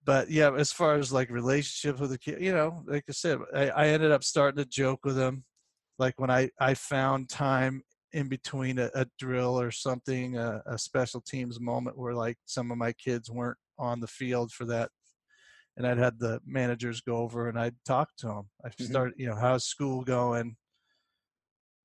[0.05, 3.39] but yeah, as far as like relationships with the kid, you know, like I said,
[3.53, 5.43] I, I ended up starting to joke with them.
[5.97, 7.83] Like when I, I found time
[8.13, 12.71] in between a, a drill or something, a, a, special teams moment where like some
[12.71, 14.89] of my kids weren't on the field for that.
[15.77, 18.49] And I'd had the managers go over and I'd talk to them.
[18.65, 18.85] I mm-hmm.
[18.85, 20.55] started, you know, how's school going?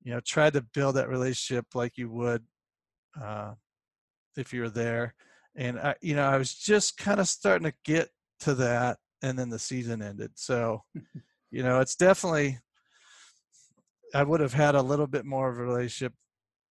[0.02, 2.44] You know, tried to build that relationship like you would
[3.20, 3.52] uh,
[4.36, 5.14] if you're there
[5.56, 8.08] and I, you know, I was just kind of starting to get
[8.40, 10.32] to that, and then the season ended.
[10.34, 10.82] So,
[11.50, 12.58] you know, it's definitely.
[14.14, 16.12] I would have had a little bit more of a relationship.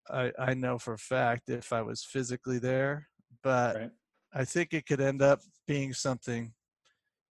[0.10, 3.08] I I know for a fact if I was physically there,
[3.42, 3.92] but right.
[4.34, 6.54] I think it could end up being something.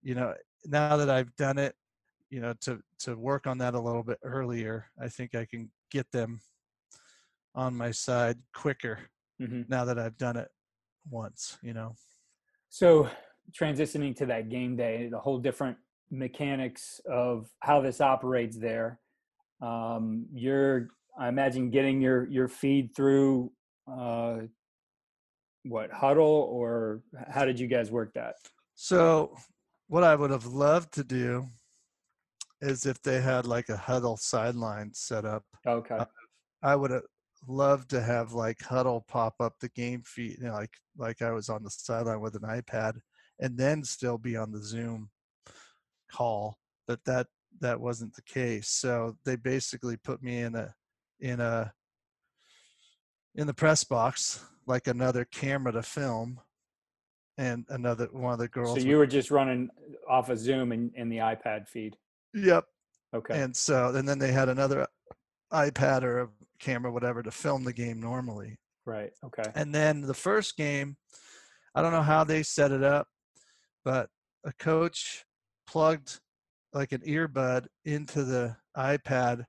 [0.02, 0.34] You know,
[0.66, 1.74] now that I've done it,
[2.30, 5.70] you know, to to work on that a little bit earlier, I think I can
[5.90, 6.40] get them
[7.54, 8.98] on my side quicker
[9.40, 9.62] mm-hmm.
[9.68, 10.48] now that I've done it
[11.10, 11.94] once, you know.
[12.68, 13.08] So
[13.58, 15.76] transitioning to that game day, the whole different
[16.10, 19.00] mechanics of how this operates there.
[19.60, 20.88] Um, you're,
[21.18, 23.52] I imagine, getting your your feed through
[23.90, 24.38] uh,
[25.64, 28.34] what Hudl or how did you guys work that?
[28.74, 29.36] So,
[29.88, 31.46] what I would have loved to do
[32.60, 35.44] is if they had like a Hudl Sideline set up.
[35.66, 35.98] Okay.
[36.62, 37.02] I would have
[37.46, 41.32] love to have like Hudl pop up the game feed, you know, like like I
[41.32, 42.98] was on the sideline with an iPad,
[43.40, 45.10] and then still be on the Zoom
[46.10, 46.58] call.
[46.86, 47.26] But that
[47.60, 48.68] that wasn't the case.
[48.68, 50.74] So they basically put me in a
[51.20, 51.72] in a
[53.34, 56.38] in the press box like another camera to film
[57.38, 59.70] and another one of the girls so you were just running
[60.08, 61.96] off of zoom in, in the ipad feed
[62.34, 62.64] yep
[63.14, 64.86] okay and so and then they had another
[65.52, 66.28] ipad or a
[66.62, 68.56] camera, whatever, to film the game normally.
[68.86, 69.10] Right.
[69.24, 69.50] Okay.
[69.54, 70.96] And then the first game,
[71.74, 73.06] I don't know how they set it up,
[73.84, 74.08] but
[74.44, 75.24] a coach
[75.66, 76.20] plugged
[76.72, 79.44] like an earbud into the iPad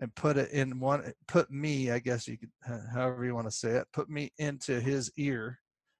[0.00, 2.50] and put it in one put me i guess you could
[2.92, 5.58] however you want to say it put me into his ear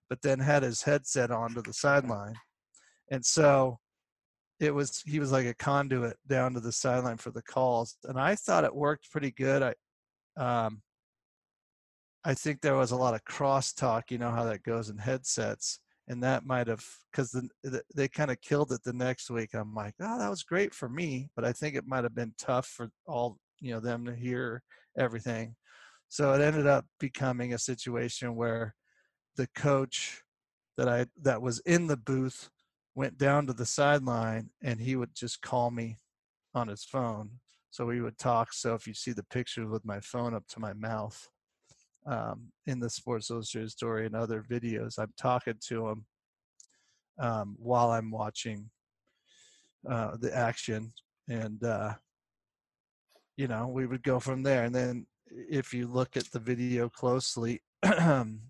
[0.09, 2.35] but then had his headset on to the sideline
[3.11, 3.78] and so
[4.61, 8.18] it was he was like a conduit down to the sideline for the calls and
[8.18, 9.72] i thought it worked pretty good i
[10.37, 10.83] um
[12.25, 15.81] i think there was a lot of crosstalk you know how that goes in headsets
[16.09, 19.51] and that might have because the, the, they kind of killed it the next week
[19.55, 22.35] i'm like oh that was great for me but i think it might have been
[22.38, 24.62] tough for all you know them to hear
[24.99, 25.57] everything.
[26.09, 28.75] So it ended up becoming a situation where
[29.37, 30.23] the coach
[30.77, 32.51] that i that was in the booth
[32.94, 35.99] went down to the sideline and he would just call me
[36.55, 37.31] on his phone
[37.75, 40.61] so we would talk so if you see the pictures with my phone up to
[40.61, 41.29] my mouth
[42.07, 46.05] um, in the sports illustrated story and other videos i'm talking to him
[47.19, 48.71] um, while i'm watching
[49.89, 50.93] uh, the action
[51.29, 51.95] and uh,
[53.37, 54.65] you know, we would go from there.
[54.65, 58.41] And then if you look at the video closely, I'm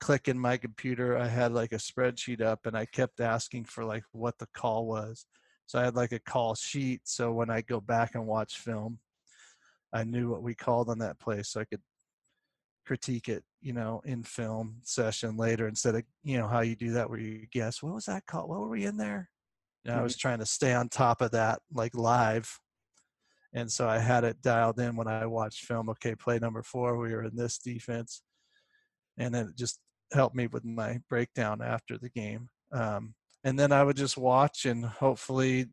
[0.00, 1.16] clicking my computer.
[1.16, 4.86] I had like a spreadsheet up and I kept asking for like what the call
[4.86, 5.26] was.
[5.70, 7.02] So I had like a call sheet.
[7.04, 8.98] So when I go back and watch film,
[9.92, 11.80] I knew what we called on that play so I could
[12.84, 16.90] critique it, you know, in film session later instead of, you know, how you do
[16.94, 18.48] that where you guess, what was that call?
[18.48, 19.30] What were we in there?
[19.84, 20.00] You know, mm-hmm.
[20.00, 22.58] I was trying to stay on top of that like live
[23.52, 25.88] and so I had it dialed in when I watched film.
[25.90, 28.22] Okay, play number four, we were in this defense,
[29.18, 29.80] and then it just
[30.12, 32.48] helped me with my breakdown after the game.
[32.72, 35.66] Um, and then I would just watch, and hopefully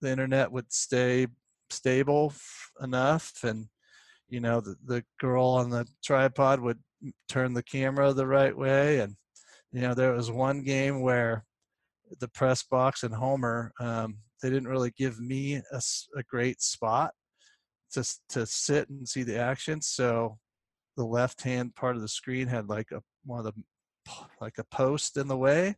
[0.00, 1.26] the internet would stay
[1.70, 2.34] stable
[2.80, 3.66] enough, and
[4.28, 6.78] you know the, the girl on the tripod would
[7.28, 9.14] turn the camera the right way, and
[9.72, 11.44] you know there was one game where
[12.20, 15.80] the press box and Homer, um, they didn't really give me a,
[16.16, 17.12] a great spot
[17.92, 19.80] to to sit and see the action.
[19.80, 20.38] So
[20.96, 23.62] the left hand part of the screen had like a one of the
[24.40, 25.76] like a post in the way,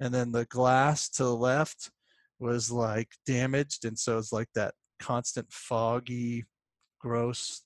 [0.00, 1.90] and then the glass to the left
[2.38, 6.44] was like damaged, and so it's like that constant foggy,
[7.00, 7.62] gross,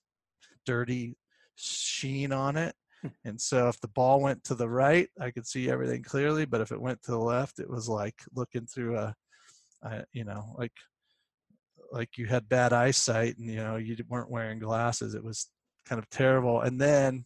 [0.65, 1.15] dirty
[1.55, 2.75] sheen on it.
[3.01, 3.07] Hmm.
[3.25, 6.61] And so if the ball went to the right, I could see everything clearly, but
[6.61, 9.15] if it went to the left, it was like looking through a,
[9.83, 10.73] a you know, like
[11.91, 15.47] like you had bad eyesight and you know you weren't wearing glasses it was
[15.85, 17.25] kind of terrible and then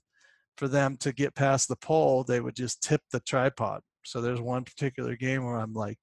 [0.62, 3.82] for them to get past the pole they would just tip the tripod.
[4.06, 5.97] So there's one particular game where i'm like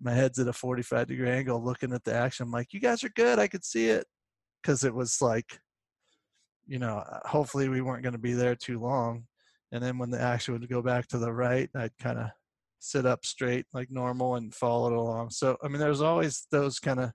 [0.00, 3.02] my head's at a 45 degree angle looking at the action i'm like you guys
[3.02, 4.06] are good i could see it.
[4.62, 5.58] Because it was like
[6.68, 9.24] you know uh, hopefully we weren't going to be there too long
[9.72, 12.28] and then when the action would go back to the right i'd kind of
[12.78, 15.30] sit up straight like normal and follow it along.
[15.30, 17.10] So i mean there's always those kind of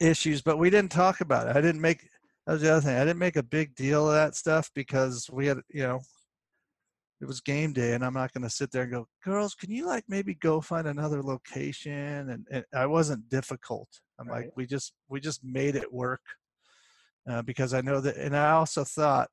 [0.00, 1.56] issues, but we didn't talk about it.
[1.56, 2.08] I didn't make
[2.46, 2.96] that was the other thing.
[2.96, 6.00] I didn't make a big deal of that stuff because we had, you know,
[7.20, 9.70] it was game day, and I'm not going to sit there and go, girls, can
[9.70, 12.30] you like maybe go find another location?
[12.30, 13.88] And, and I wasn't difficult.
[14.20, 14.44] I'm right.
[14.44, 16.20] like, we just we just made it work
[17.28, 19.28] uh, because I know that, and I also thought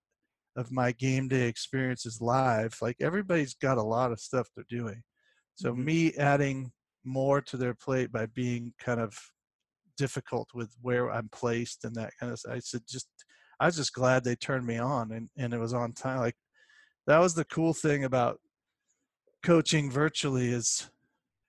[0.55, 2.75] of my game day experiences live.
[2.81, 5.03] Like everybody's got a lot of stuff they're doing,
[5.55, 5.85] so mm-hmm.
[5.85, 6.71] me adding
[7.03, 9.13] more to their plate by being kind of
[9.97, 12.53] difficult with where I'm placed and that kind of stuff.
[12.53, 13.07] I said just
[13.59, 16.19] I was just glad they turned me on and, and it was on time.
[16.19, 16.35] Like
[17.07, 18.39] that was the cool thing about
[19.43, 20.89] coaching virtually is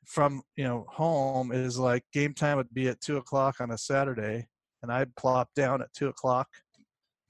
[0.04, 3.78] from you know home is like game time would be at two o'clock on a
[3.78, 4.48] Saturday
[4.82, 6.48] and I'd plop down at two o'clock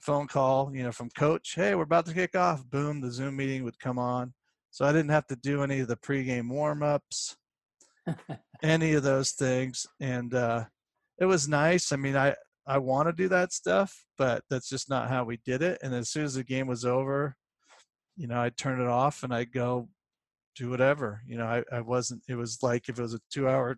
[0.05, 2.63] phone call, you know, from coach, hey, we're about to kick off.
[2.69, 4.33] Boom, the Zoom meeting would come on.
[4.69, 7.35] So I didn't have to do any of the pregame warm ups,
[8.63, 9.87] any of those things.
[9.99, 10.65] And uh,
[11.19, 11.91] it was nice.
[11.91, 12.35] I mean, I
[12.67, 15.79] I want to do that stuff, but that's just not how we did it.
[15.83, 17.35] And as soon as the game was over,
[18.17, 19.89] you know, I'd turn it off and I'd go
[20.55, 21.21] do whatever.
[21.27, 22.23] You know, I, I wasn't.
[22.27, 23.77] It was like if it was a two-hour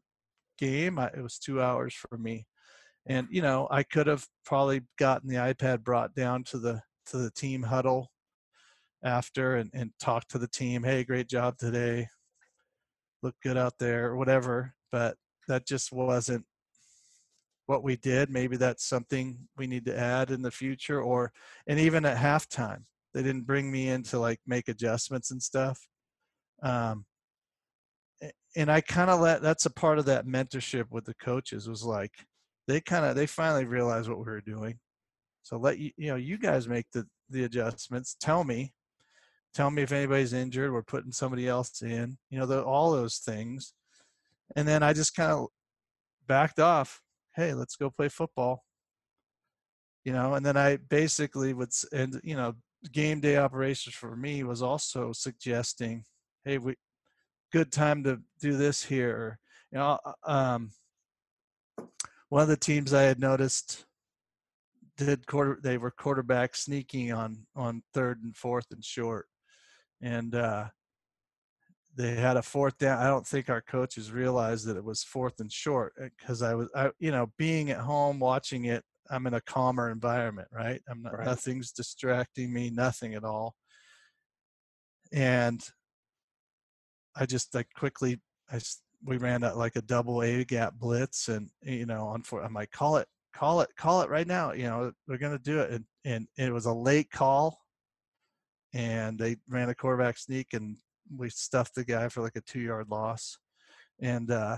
[0.58, 2.46] game, I, it was two hours for me.
[3.06, 7.18] And you know, I could have probably gotten the iPad brought down to the to
[7.18, 8.12] the team huddle
[9.04, 10.84] after and, and talked to the team.
[10.84, 12.08] Hey, great job today.
[13.24, 14.74] Look good out there, whatever.
[14.92, 15.16] But
[15.48, 16.46] that just wasn't
[17.68, 18.30] what we did.
[18.30, 21.02] Maybe that's something we need to add in the future.
[21.02, 21.32] Or
[21.68, 25.88] and even at halftime, they didn't bring me in to like make adjustments and stuff.
[26.64, 27.06] Um,
[28.56, 31.84] and I kind of let that's a part of that mentorship with the coaches was
[31.84, 32.12] like
[32.68, 34.80] they kind of they finally realized what we were doing.
[35.44, 38.16] So let you you know you guys make the the adjustments.
[38.20, 38.74] Tell me,
[39.54, 40.72] tell me if anybody's injured.
[40.72, 42.18] We're putting somebody else in.
[42.30, 43.74] You know, the, all those things.
[44.56, 45.48] And then I just kind of
[46.26, 47.02] backed off.
[47.38, 48.64] Hey, let's go play football.
[50.04, 52.56] You know, and then I basically would, and you know,
[52.92, 56.04] game day operations for me was also suggesting,
[56.46, 56.76] hey, we
[57.54, 59.38] good time to do this here.
[59.72, 60.72] You know, uh, um,
[62.30, 63.86] one of the teams I had noticed
[64.98, 69.28] did quarter they were quarterback sneaking on on third and fourth and short
[70.02, 70.66] and uh
[71.98, 75.40] they had a fourth down i don't think our coaches realized that it was fourth
[75.40, 79.28] and short because uh, i was i you know being at home watching it i'm
[79.28, 81.26] in a calmer environment right i'm not right.
[81.26, 83.56] nothing's distracting me nothing at all
[85.12, 85.62] and
[87.16, 88.20] i just like quickly
[88.52, 88.60] i
[89.04, 92.54] we ran a, like a double A gap blitz, and you know, on for I'm
[92.54, 94.54] like, call it, call it, call it right now.
[94.54, 97.60] You know, we're gonna do it, and and it was a late call,
[98.74, 100.78] and they ran a quarterback sneak, and
[101.16, 103.38] we stuffed the guy for like a two yard loss,
[104.00, 104.58] and uh,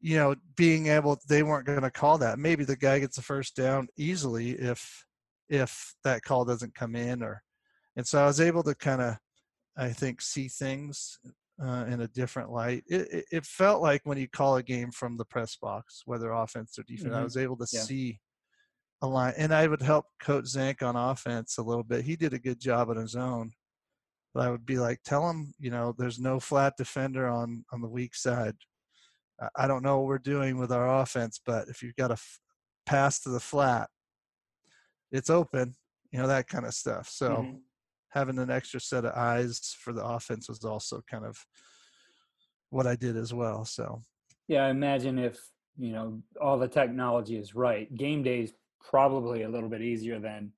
[0.00, 2.38] you know, being able they weren't gonna call that.
[2.38, 5.04] Maybe the guy gets the first down easily if
[5.48, 7.42] if that call doesn't come in, or
[7.96, 9.16] and so I was able to kind of
[9.76, 11.18] I think see things
[11.62, 12.84] uh, in a different light.
[12.86, 16.30] It, it, it, felt like when you call a game from the press box, whether
[16.32, 17.20] offense or defense, mm-hmm.
[17.20, 17.80] I was able to yeah.
[17.80, 18.18] see
[19.02, 22.04] a line, and I would help Coach Zank on offense a little bit.
[22.04, 23.52] He did a good job on his own,
[24.36, 27.80] but I would be like, tell him, you know, there's no flat defender on on
[27.80, 28.54] the weak side.
[29.56, 32.40] I don't know what we're doing with our offense, but if you've got a f-
[32.84, 33.88] pass to the flat,
[35.10, 35.74] it's open,
[36.10, 37.08] you know, that kind of stuff.
[37.08, 37.30] So.
[37.30, 37.56] Mm-hmm
[38.16, 41.36] having an extra set of eyes for the offense was also kind of
[42.70, 43.66] what I did as well.
[43.66, 44.00] So,
[44.48, 45.38] yeah, I imagine if
[45.76, 50.18] you know all the technology is right, game day is probably a little bit easier
[50.18, 50.50] than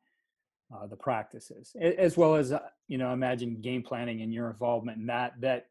[0.73, 4.99] uh, the practices, as well as uh, you know, imagine game planning and your involvement
[4.99, 5.33] in that.
[5.41, 5.67] That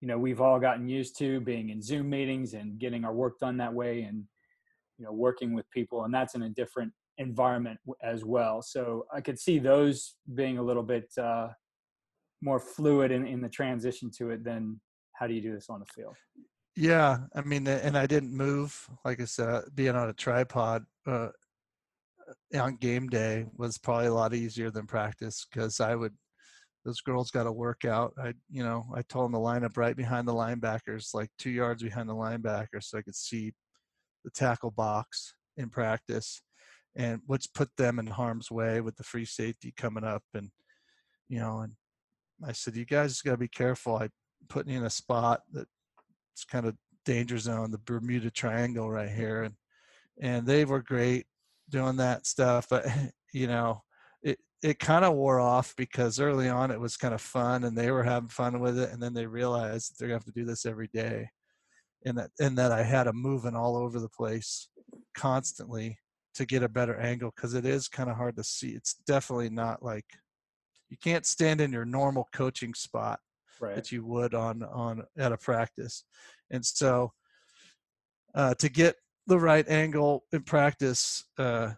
[0.00, 3.38] you know we've all gotten used to being in Zoom meetings and getting our work
[3.38, 4.24] done that way, and
[4.98, 8.62] you know working with people, and that's in a different environment as well.
[8.62, 11.48] So I could see those being a little bit uh,
[12.42, 14.80] more fluid in, in the transition to it than
[15.14, 16.14] how do you do this on the field?
[16.76, 18.88] Yeah, I mean, and I didn't move.
[19.04, 21.28] Like I said, being on a tripod uh,
[22.54, 26.12] on game day was probably a lot easier than practice because I would.
[26.86, 28.14] Those girls got to work out.
[28.16, 31.50] I, you know, I told them to line up right behind the linebackers, like two
[31.50, 33.52] yards behind the linebacker, so I could see
[34.24, 36.42] the tackle box in practice
[36.96, 40.50] and which put them in harm's way with the free safety coming up and
[41.28, 41.72] you know and
[42.44, 44.08] i said you guys got to be careful i
[44.48, 45.66] put you in a spot that
[46.34, 46.74] it's kind of
[47.04, 49.54] danger zone the bermuda triangle right here and
[50.20, 51.26] and they were great
[51.70, 52.84] doing that stuff but
[53.32, 53.80] you know
[54.62, 57.90] it kind of wore off because early on it was kind of fun and they
[57.90, 60.46] were having fun with it and then they realized they're going to have to do
[60.46, 61.28] this every day
[62.04, 64.68] and that and that i had them moving all over the place
[65.14, 65.98] constantly
[66.36, 68.68] to get a better angle because it is kind of hard to see.
[68.68, 70.04] It's definitely not like
[70.90, 73.18] you can't stand in your normal coaching spot
[73.58, 73.74] right.
[73.74, 76.04] that you would on on at a practice,
[76.50, 77.12] and so
[78.34, 78.96] uh, to get
[79.26, 81.72] the right angle in practice uh,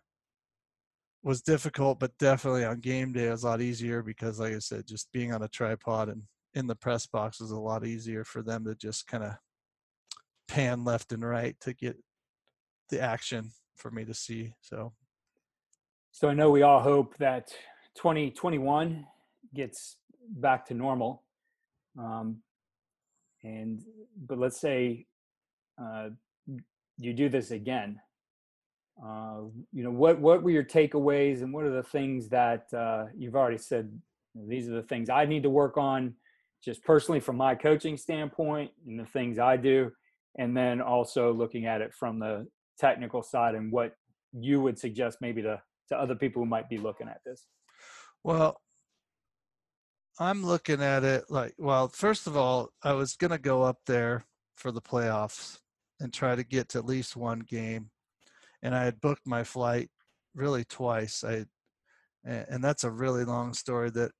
[1.22, 4.58] was difficult, but definitely on game day it was a lot easier because, like I
[4.58, 6.22] said, just being on a tripod and
[6.54, 9.32] in the press box was a lot easier for them to just kind of
[10.46, 11.96] pan left and right to get
[12.88, 14.52] the action for me to see.
[14.60, 14.92] So,
[16.10, 17.48] so I know we all hope that
[17.96, 19.06] 2021
[19.54, 19.96] gets
[20.30, 21.22] back to normal.
[21.98, 22.42] Um,
[23.42, 23.82] and
[24.26, 25.06] but let's say
[25.80, 26.08] uh,
[26.96, 28.00] you do this again.
[29.05, 29.42] Uh,
[29.72, 33.36] you know what what were your takeaways and what are the things that uh, you've
[33.36, 33.88] already said
[34.46, 36.14] these are the things i need to work on
[36.64, 39.90] just personally from my coaching standpoint and the things i do.
[40.38, 42.46] And then also looking at it from the
[42.78, 43.94] technical side and what
[44.32, 47.46] you would suggest maybe to to other people who might be looking at this.
[48.24, 48.61] Well
[50.20, 53.78] i'm looking at it like well first of all i was going to go up
[53.86, 54.24] there
[54.57, 55.61] for the playoffs
[56.01, 57.88] and try to get to at least one game
[58.62, 59.88] and i had booked my flight
[60.34, 61.44] really twice i
[62.24, 64.11] and that's a really long story that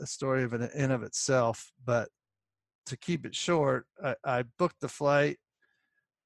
[0.00, 2.08] a story of an in of itself but
[2.86, 5.36] to keep it short I, I booked the flight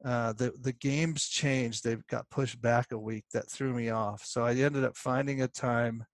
[0.05, 1.83] uh, the the games changed.
[1.83, 3.25] They got pushed back a week.
[3.33, 4.23] That threw me off.
[4.25, 6.05] So I ended up finding a time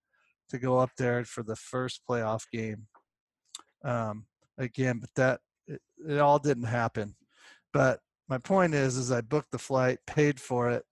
[0.51, 2.87] to go up there for the first playoff game.
[3.85, 4.27] Um,
[4.59, 7.17] again, but that it, it all didn't happen.
[7.73, 7.99] But
[8.29, 10.85] my point is, is I booked the flight, paid for it,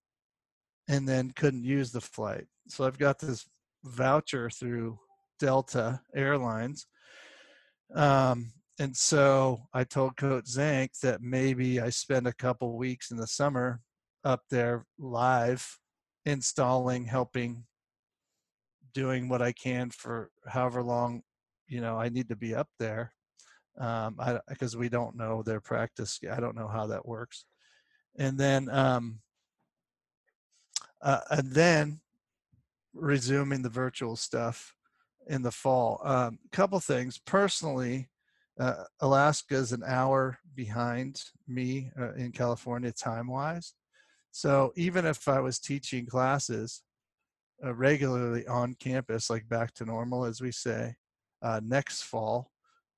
[0.88, 2.46] and then couldn't use the flight.
[2.68, 3.46] So I've got this
[3.84, 4.98] voucher through
[5.38, 6.86] Delta Airlines.
[7.94, 13.16] Um, and so I told Coach Zank that maybe I spend a couple weeks in
[13.16, 13.80] the summer
[14.24, 15.78] up there live,
[16.24, 17.64] installing, helping,
[18.94, 21.22] doing what I can for however long,
[21.66, 23.12] you know, I need to be up there.
[23.78, 26.18] Um, I because we don't know their practice.
[26.30, 27.44] I don't know how that works.
[28.18, 29.20] And then, um,
[31.02, 32.00] uh, and then
[32.94, 34.74] resuming the virtual stuff
[35.28, 36.00] in the fall.
[36.04, 37.18] A um, couple things.
[37.18, 38.08] Personally,
[38.58, 43.74] uh, Alaska is an hour behind me uh, in California time wise.
[44.32, 46.82] So even if I was teaching classes
[47.64, 50.94] uh, regularly on campus, like back to normal, as we say,
[51.42, 52.50] uh, next fall,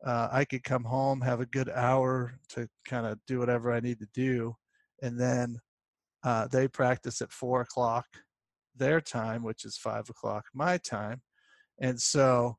[0.05, 3.81] uh, I could come home, have a good hour to kind of do whatever I
[3.81, 4.57] need to do,
[5.03, 5.61] and then
[6.23, 8.07] uh, they practice at four o'clock
[8.77, 11.23] their time, which is five o'clock my time,
[11.81, 12.57] and so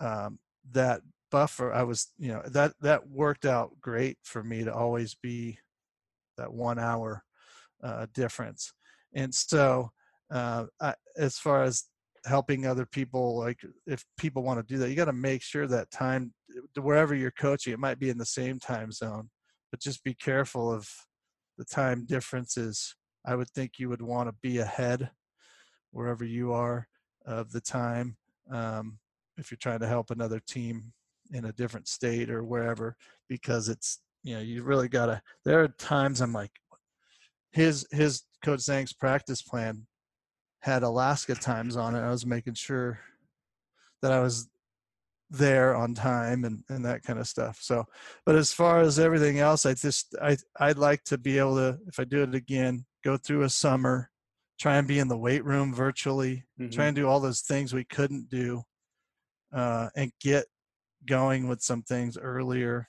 [0.00, 0.38] um,
[0.72, 1.00] that
[1.30, 5.58] buffer, I was, you know, that that worked out great for me to always be
[6.36, 7.24] that one hour
[7.82, 8.72] uh, difference,
[9.14, 9.90] and so
[10.30, 11.84] uh, I, as far as
[12.26, 15.66] helping other people like if people want to do that you got to make sure
[15.66, 16.32] that time
[16.80, 19.30] wherever you're coaching it might be in the same time zone
[19.70, 20.88] but just be careful of
[21.58, 22.94] the time difference is
[23.26, 25.10] i would think you would want to be ahead
[25.90, 26.86] wherever you are
[27.26, 28.16] of the time
[28.50, 28.98] um,
[29.36, 30.92] if you're trying to help another team
[31.32, 32.96] in a different state or wherever
[33.28, 36.52] because it's you know you really gotta there are times i'm like
[37.52, 39.86] his his coach Zank's practice plan
[40.60, 42.00] had Alaska times on it.
[42.00, 43.00] I was making sure
[44.02, 44.48] that I was
[45.30, 47.58] there on time and, and that kind of stuff.
[47.60, 47.84] So,
[48.24, 51.78] but as far as everything else, I just, I, I'd like to be able to,
[51.86, 54.10] if I do it again, go through a summer,
[54.58, 56.70] try and be in the weight room virtually, mm-hmm.
[56.70, 58.62] try and do all those things we couldn't do,
[59.54, 60.46] uh, and get
[61.06, 62.88] going with some things earlier.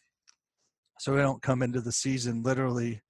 [0.99, 3.01] So we don't come into the season literally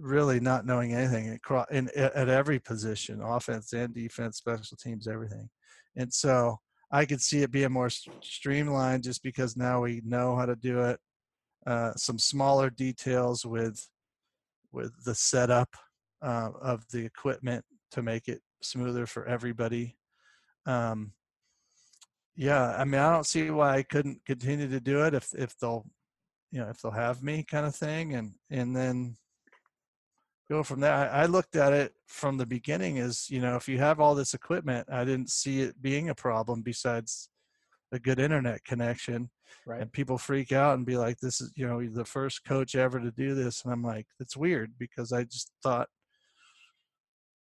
[0.00, 1.38] really not knowing anything
[1.70, 5.48] in, at every position, offense and defense, special teams, everything.
[5.96, 6.60] And so
[6.90, 10.80] I could see it being more streamlined just because now we know how to do
[10.80, 10.98] it.
[11.66, 13.86] Uh, some smaller details with
[14.72, 15.68] with the setup
[16.22, 19.96] uh, of the equipment to make it smoother for everybody.
[20.66, 21.12] Um,
[22.36, 25.58] yeah, I mean, I don't see why I couldn't continue to do it if if
[25.58, 25.84] they'll,
[26.52, 29.16] you know, if they'll have me, kind of thing, and and then
[30.50, 30.94] go from there.
[30.94, 34.14] I, I, looked at it from the beginning as you know, if you have all
[34.14, 37.28] this equipment, I didn't see it being a problem besides
[37.92, 39.30] a good internet connection.
[39.66, 39.80] Right.
[39.80, 43.00] And people freak out and be like, "This is you know the first coach ever
[43.00, 45.88] to do this," and I'm like, "It's weird," because I just thought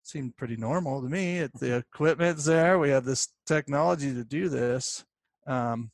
[0.02, 1.40] it seemed pretty normal to me.
[1.40, 2.80] It, the equipment's there.
[2.80, 5.06] We have this technology to do this.
[5.46, 5.92] Um,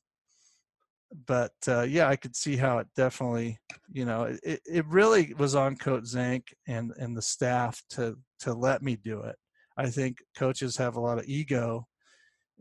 [1.25, 3.57] but uh, yeah, I could see how it definitely,
[3.91, 8.53] you know, it, it really was on Coach Zank and and the staff to to
[8.53, 9.35] let me do it.
[9.77, 11.87] I think coaches have a lot of ego,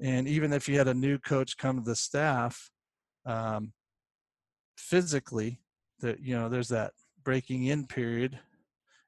[0.01, 2.71] and even if you had a new coach come to the staff,
[3.27, 3.73] um,
[4.77, 5.61] physically,
[6.01, 6.93] that you know, there's that
[7.25, 8.39] breaking in period,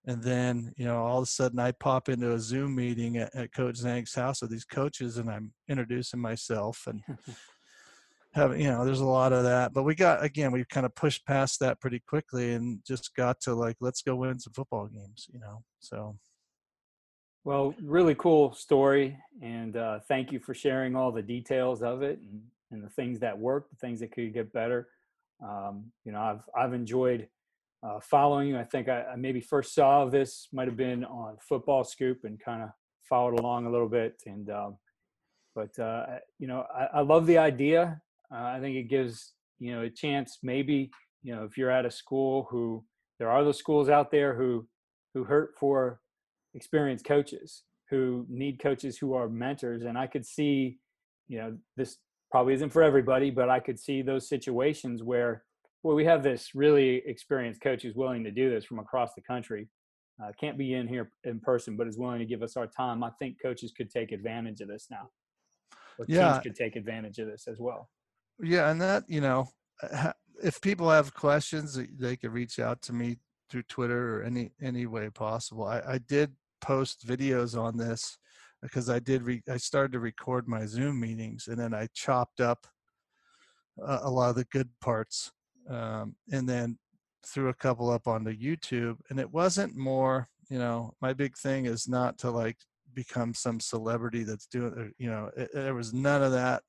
[0.06, 3.34] and then you know, all of a sudden, I pop into a Zoom meeting at,
[3.34, 7.02] at Coach Zank's house with these coaches, and I'm introducing myself and.
[8.32, 10.94] have you know there's a lot of that but we got again we kind of
[10.94, 14.86] pushed past that pretty quickly and just got to like let's go win some football
[14.86, 16.16] games you know so.
[17.42, 22.20] Well really cool story and uh, thank you for sharing all the details of it
[22.20, 24.88] and, and the things that work the things that could get better.
[25.42, 27.26] Um, you know i've i've enjoyed
[27.82, 28.58] uh, following you.
[28.58, 32.38] I think I, I maybe first saw this might have been on football scoop and
[32.38, 32.70] kind of
[33.08, 34.76] followed along a little bit and um,
[35.54, 36.06] but uh,
[36.38, 38.00] you know I, I, love the idea
[38.34, 40.38] uh, I think it gives you know a chance.
[40.42, 40.90] Maybe
[41.22, 42.84] you know if you're at a school who
[43.18, 44.66] there are those schools out there who
[45.14, 46.00] who hurt for
[46.54, 50.78] experienced coaches who need coaches who are mentors, and I could see
[51.28, 51.98] you know this
[52.30, 55.44] probably isn't for everybody, but I could see those situations where
[55.82, 59.22] well we have this really experienced coach who's willing to do this from across the
[59.22, 59.68] country.
[60.22, 63.02] Uh, can't be in here in person, but is willing to give us our time.
[63.02, 65.08] I think coaches could take advantage of this now.
[65.98, 66.32] Or yeah.
[66.32, 67.88] teams could take advantage of this as well.
[68.42, 69.48] Yeah, and that you know,
[70.42, 73.18] if people have questions, they can reach out to me
[73.50, 75.64] through Twitter or any any way possible.
[75.66, 78.18] I, I did post videos on this
[78.62, 79.22] because I did.
[79.22, 82.66] Re, I started to record my Zoom meetings, and then I chopped up
[83.78, 85.32] a, a lot of the good parts,
[85.68, 86.78] um, and then
[87.26, 88.96] threw a couple up onto YouTube.
[89.10, 90.28] And it wasn't more.
[90.48, 92.56] You know, my big thing is not to like
[92.94, 96.62] become some celebrity that's doing uh, you know it, there was none of that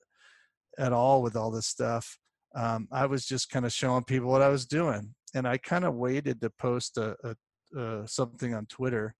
[0.77, 2.17] at all with all this stuff
[2.55, 5.85] um, i was just kind of showing people what i was doing and i kind
[5.85, 9.15] of waited to post a, a, a, something on twitter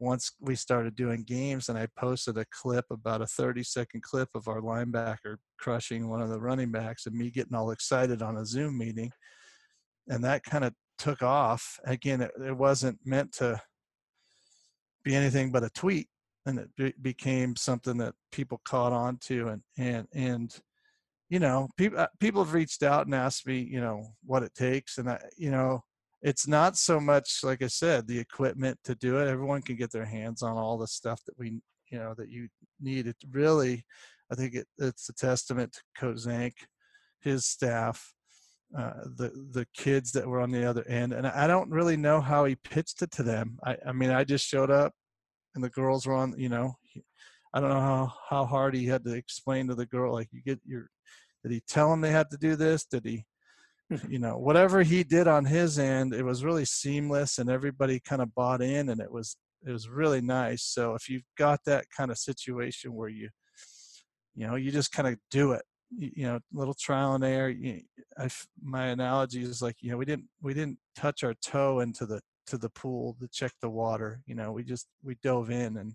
[0.00, 4.28] once we started doing games and i posted a clip about a 30 second clip
[4.34, 8.36] of our linebacker crushing one of the running backs and me getting all excited on
[8.36, 9.10] a zoom meeting
[10.08, 11.78] and that kind of took off.
[11.84, 13.60] Again it, it wasn't meant to
[15.04, 16.08] be anything but a tweet
[16.46, 20.58] and it be- became something that people caught on to and and and
[21.28, 24.54] you know people uh, people have reached out and asked me you know what it
[24.54, 25.82] takes and I, you know
[26.22, 29.92] it's not so much like i said the equipment to do it everyone can get
[29.92, 31.60] their hands on all the stuff that we
[31.90, 32.48] you know that you
[32.80, 33.84] need it really
[34.32, 36.54] i think it, it's a testament to coach zank
[37.20, 38.12] his staff
[38.76, 42.20] uh, the the kids that were on the other end and i don't really know
[42.20, 44.92] how he pitched it to them i, I mean i just showed up
[45.54, 46.74] and the girls were on you know
[47.54, 50.42] i don't know how how hard he had to explain to the girl like you
[50.44, 50.90] get your
[51.42, 52.84] did he tell them they had to do this?
[52.84, 53.24] Did he
[54.08, 58.20] you know whatever he did on his end it was really seamless and everybody kind
[58.20, 59.36] of bought in and it was
[59.66, 60.62] it was really nice.
[60.62, 63.30] So if you've got that kind of situation where you
[64.34, 65.62] you know you just kind of do it
[65.96, 67.80] you, you know little trial and error you,
[68.18, 68.28] I,
[68.62, 72.20] my analogy is like you know we didn't we didn't touch our toe into the
[72.46, 75.94] to the pool to check the water you know we just we dove in and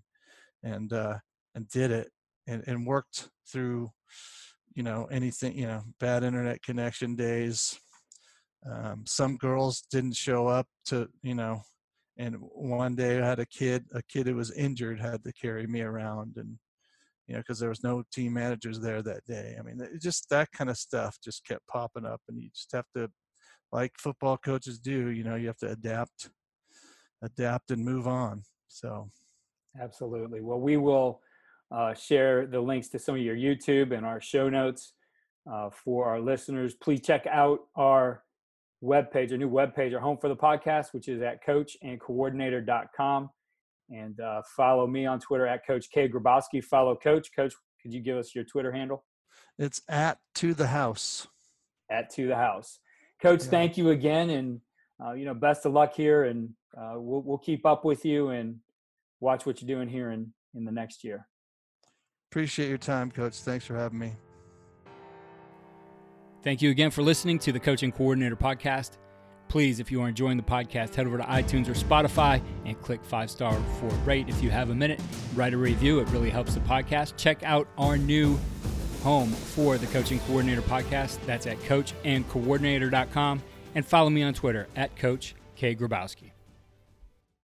[0.62, 1.18] and uh
[1.54, 2.10] and did it
[2.46, 3.90] and and worked through
[4.74, 7.78] you know anything you know bad internet connection days.
[8.70, 11.62] Um, some girls didn't show up to you know
[12.16, 15.66] and one day i had a kid a kid who was injured had to carry
[15.66, 16.56] me around and
[17.26, 19.56] you know because there was no team managers there that day.
[19.58, 22.72] I mean it just that kind of stuff just kept popping up and you just
[22.72, 23.10] have to
[23.72, 26.30] like football coaches do you know you have to adapt
[27.22, 29.10] adapt and move on so.
[29.80, 30.40] Absolutely.
[30.40, 31.20] Well we will
[31.74, 34.94] uh, share the links to some of your youtube and our show notes
[35.50, 36.74] uh, for our listeners.
[36.74, 38.22] Please check out our
[38.82, 43.30] webpage our new webpage our home for the podcast which is at coachandcoordinator.com
[43.90, 46.62] and uh, follow me on twitter at coach k grabowski.
[46.62, 47.30] Follow coach.
[47.34, 49.04] Coach could you give us your twitter handle?
[49.58, 51.28] It's at to the house.
[51.90, 52.78] At to the house.
[53.22, 53.50] Coach yeah.
[53.50, 54.60] thank you again and
[55.04, 58.30] uh, you know best of luck here and uh, we'll, we'll keep up with you
[58.30, 58.56] and
[59.20, 61.26] watch what you're doing here in, in the next year.
[62.34, 63.36] Appreciate your time, Coach.
[63.42, 64.16] Thanks for having me.
[66.42, 68.98] Thank you again for listening to the Coach and Coordinator Podcast.
[69.46, 73.04] Please, if you are enjoying the podcast, head over to iTunes or Spotify and click
[73.04, 74.28] five star for rate.
[74.28, 75.00] If you have a minute,
[75.36, 76.00] write a review.
[76.00, 77.16] It really helps the podcast.
[77.16, 78.36] Check out our new
[79.04, 81.24] home for the Coach and Coordinator Podcast.
[81.26, 83.42] That's at coachandcoordinator.com.
[83.76, 85.76] And follow me on Twitter at Coach K.
[85.76, 86.33] Grabowski.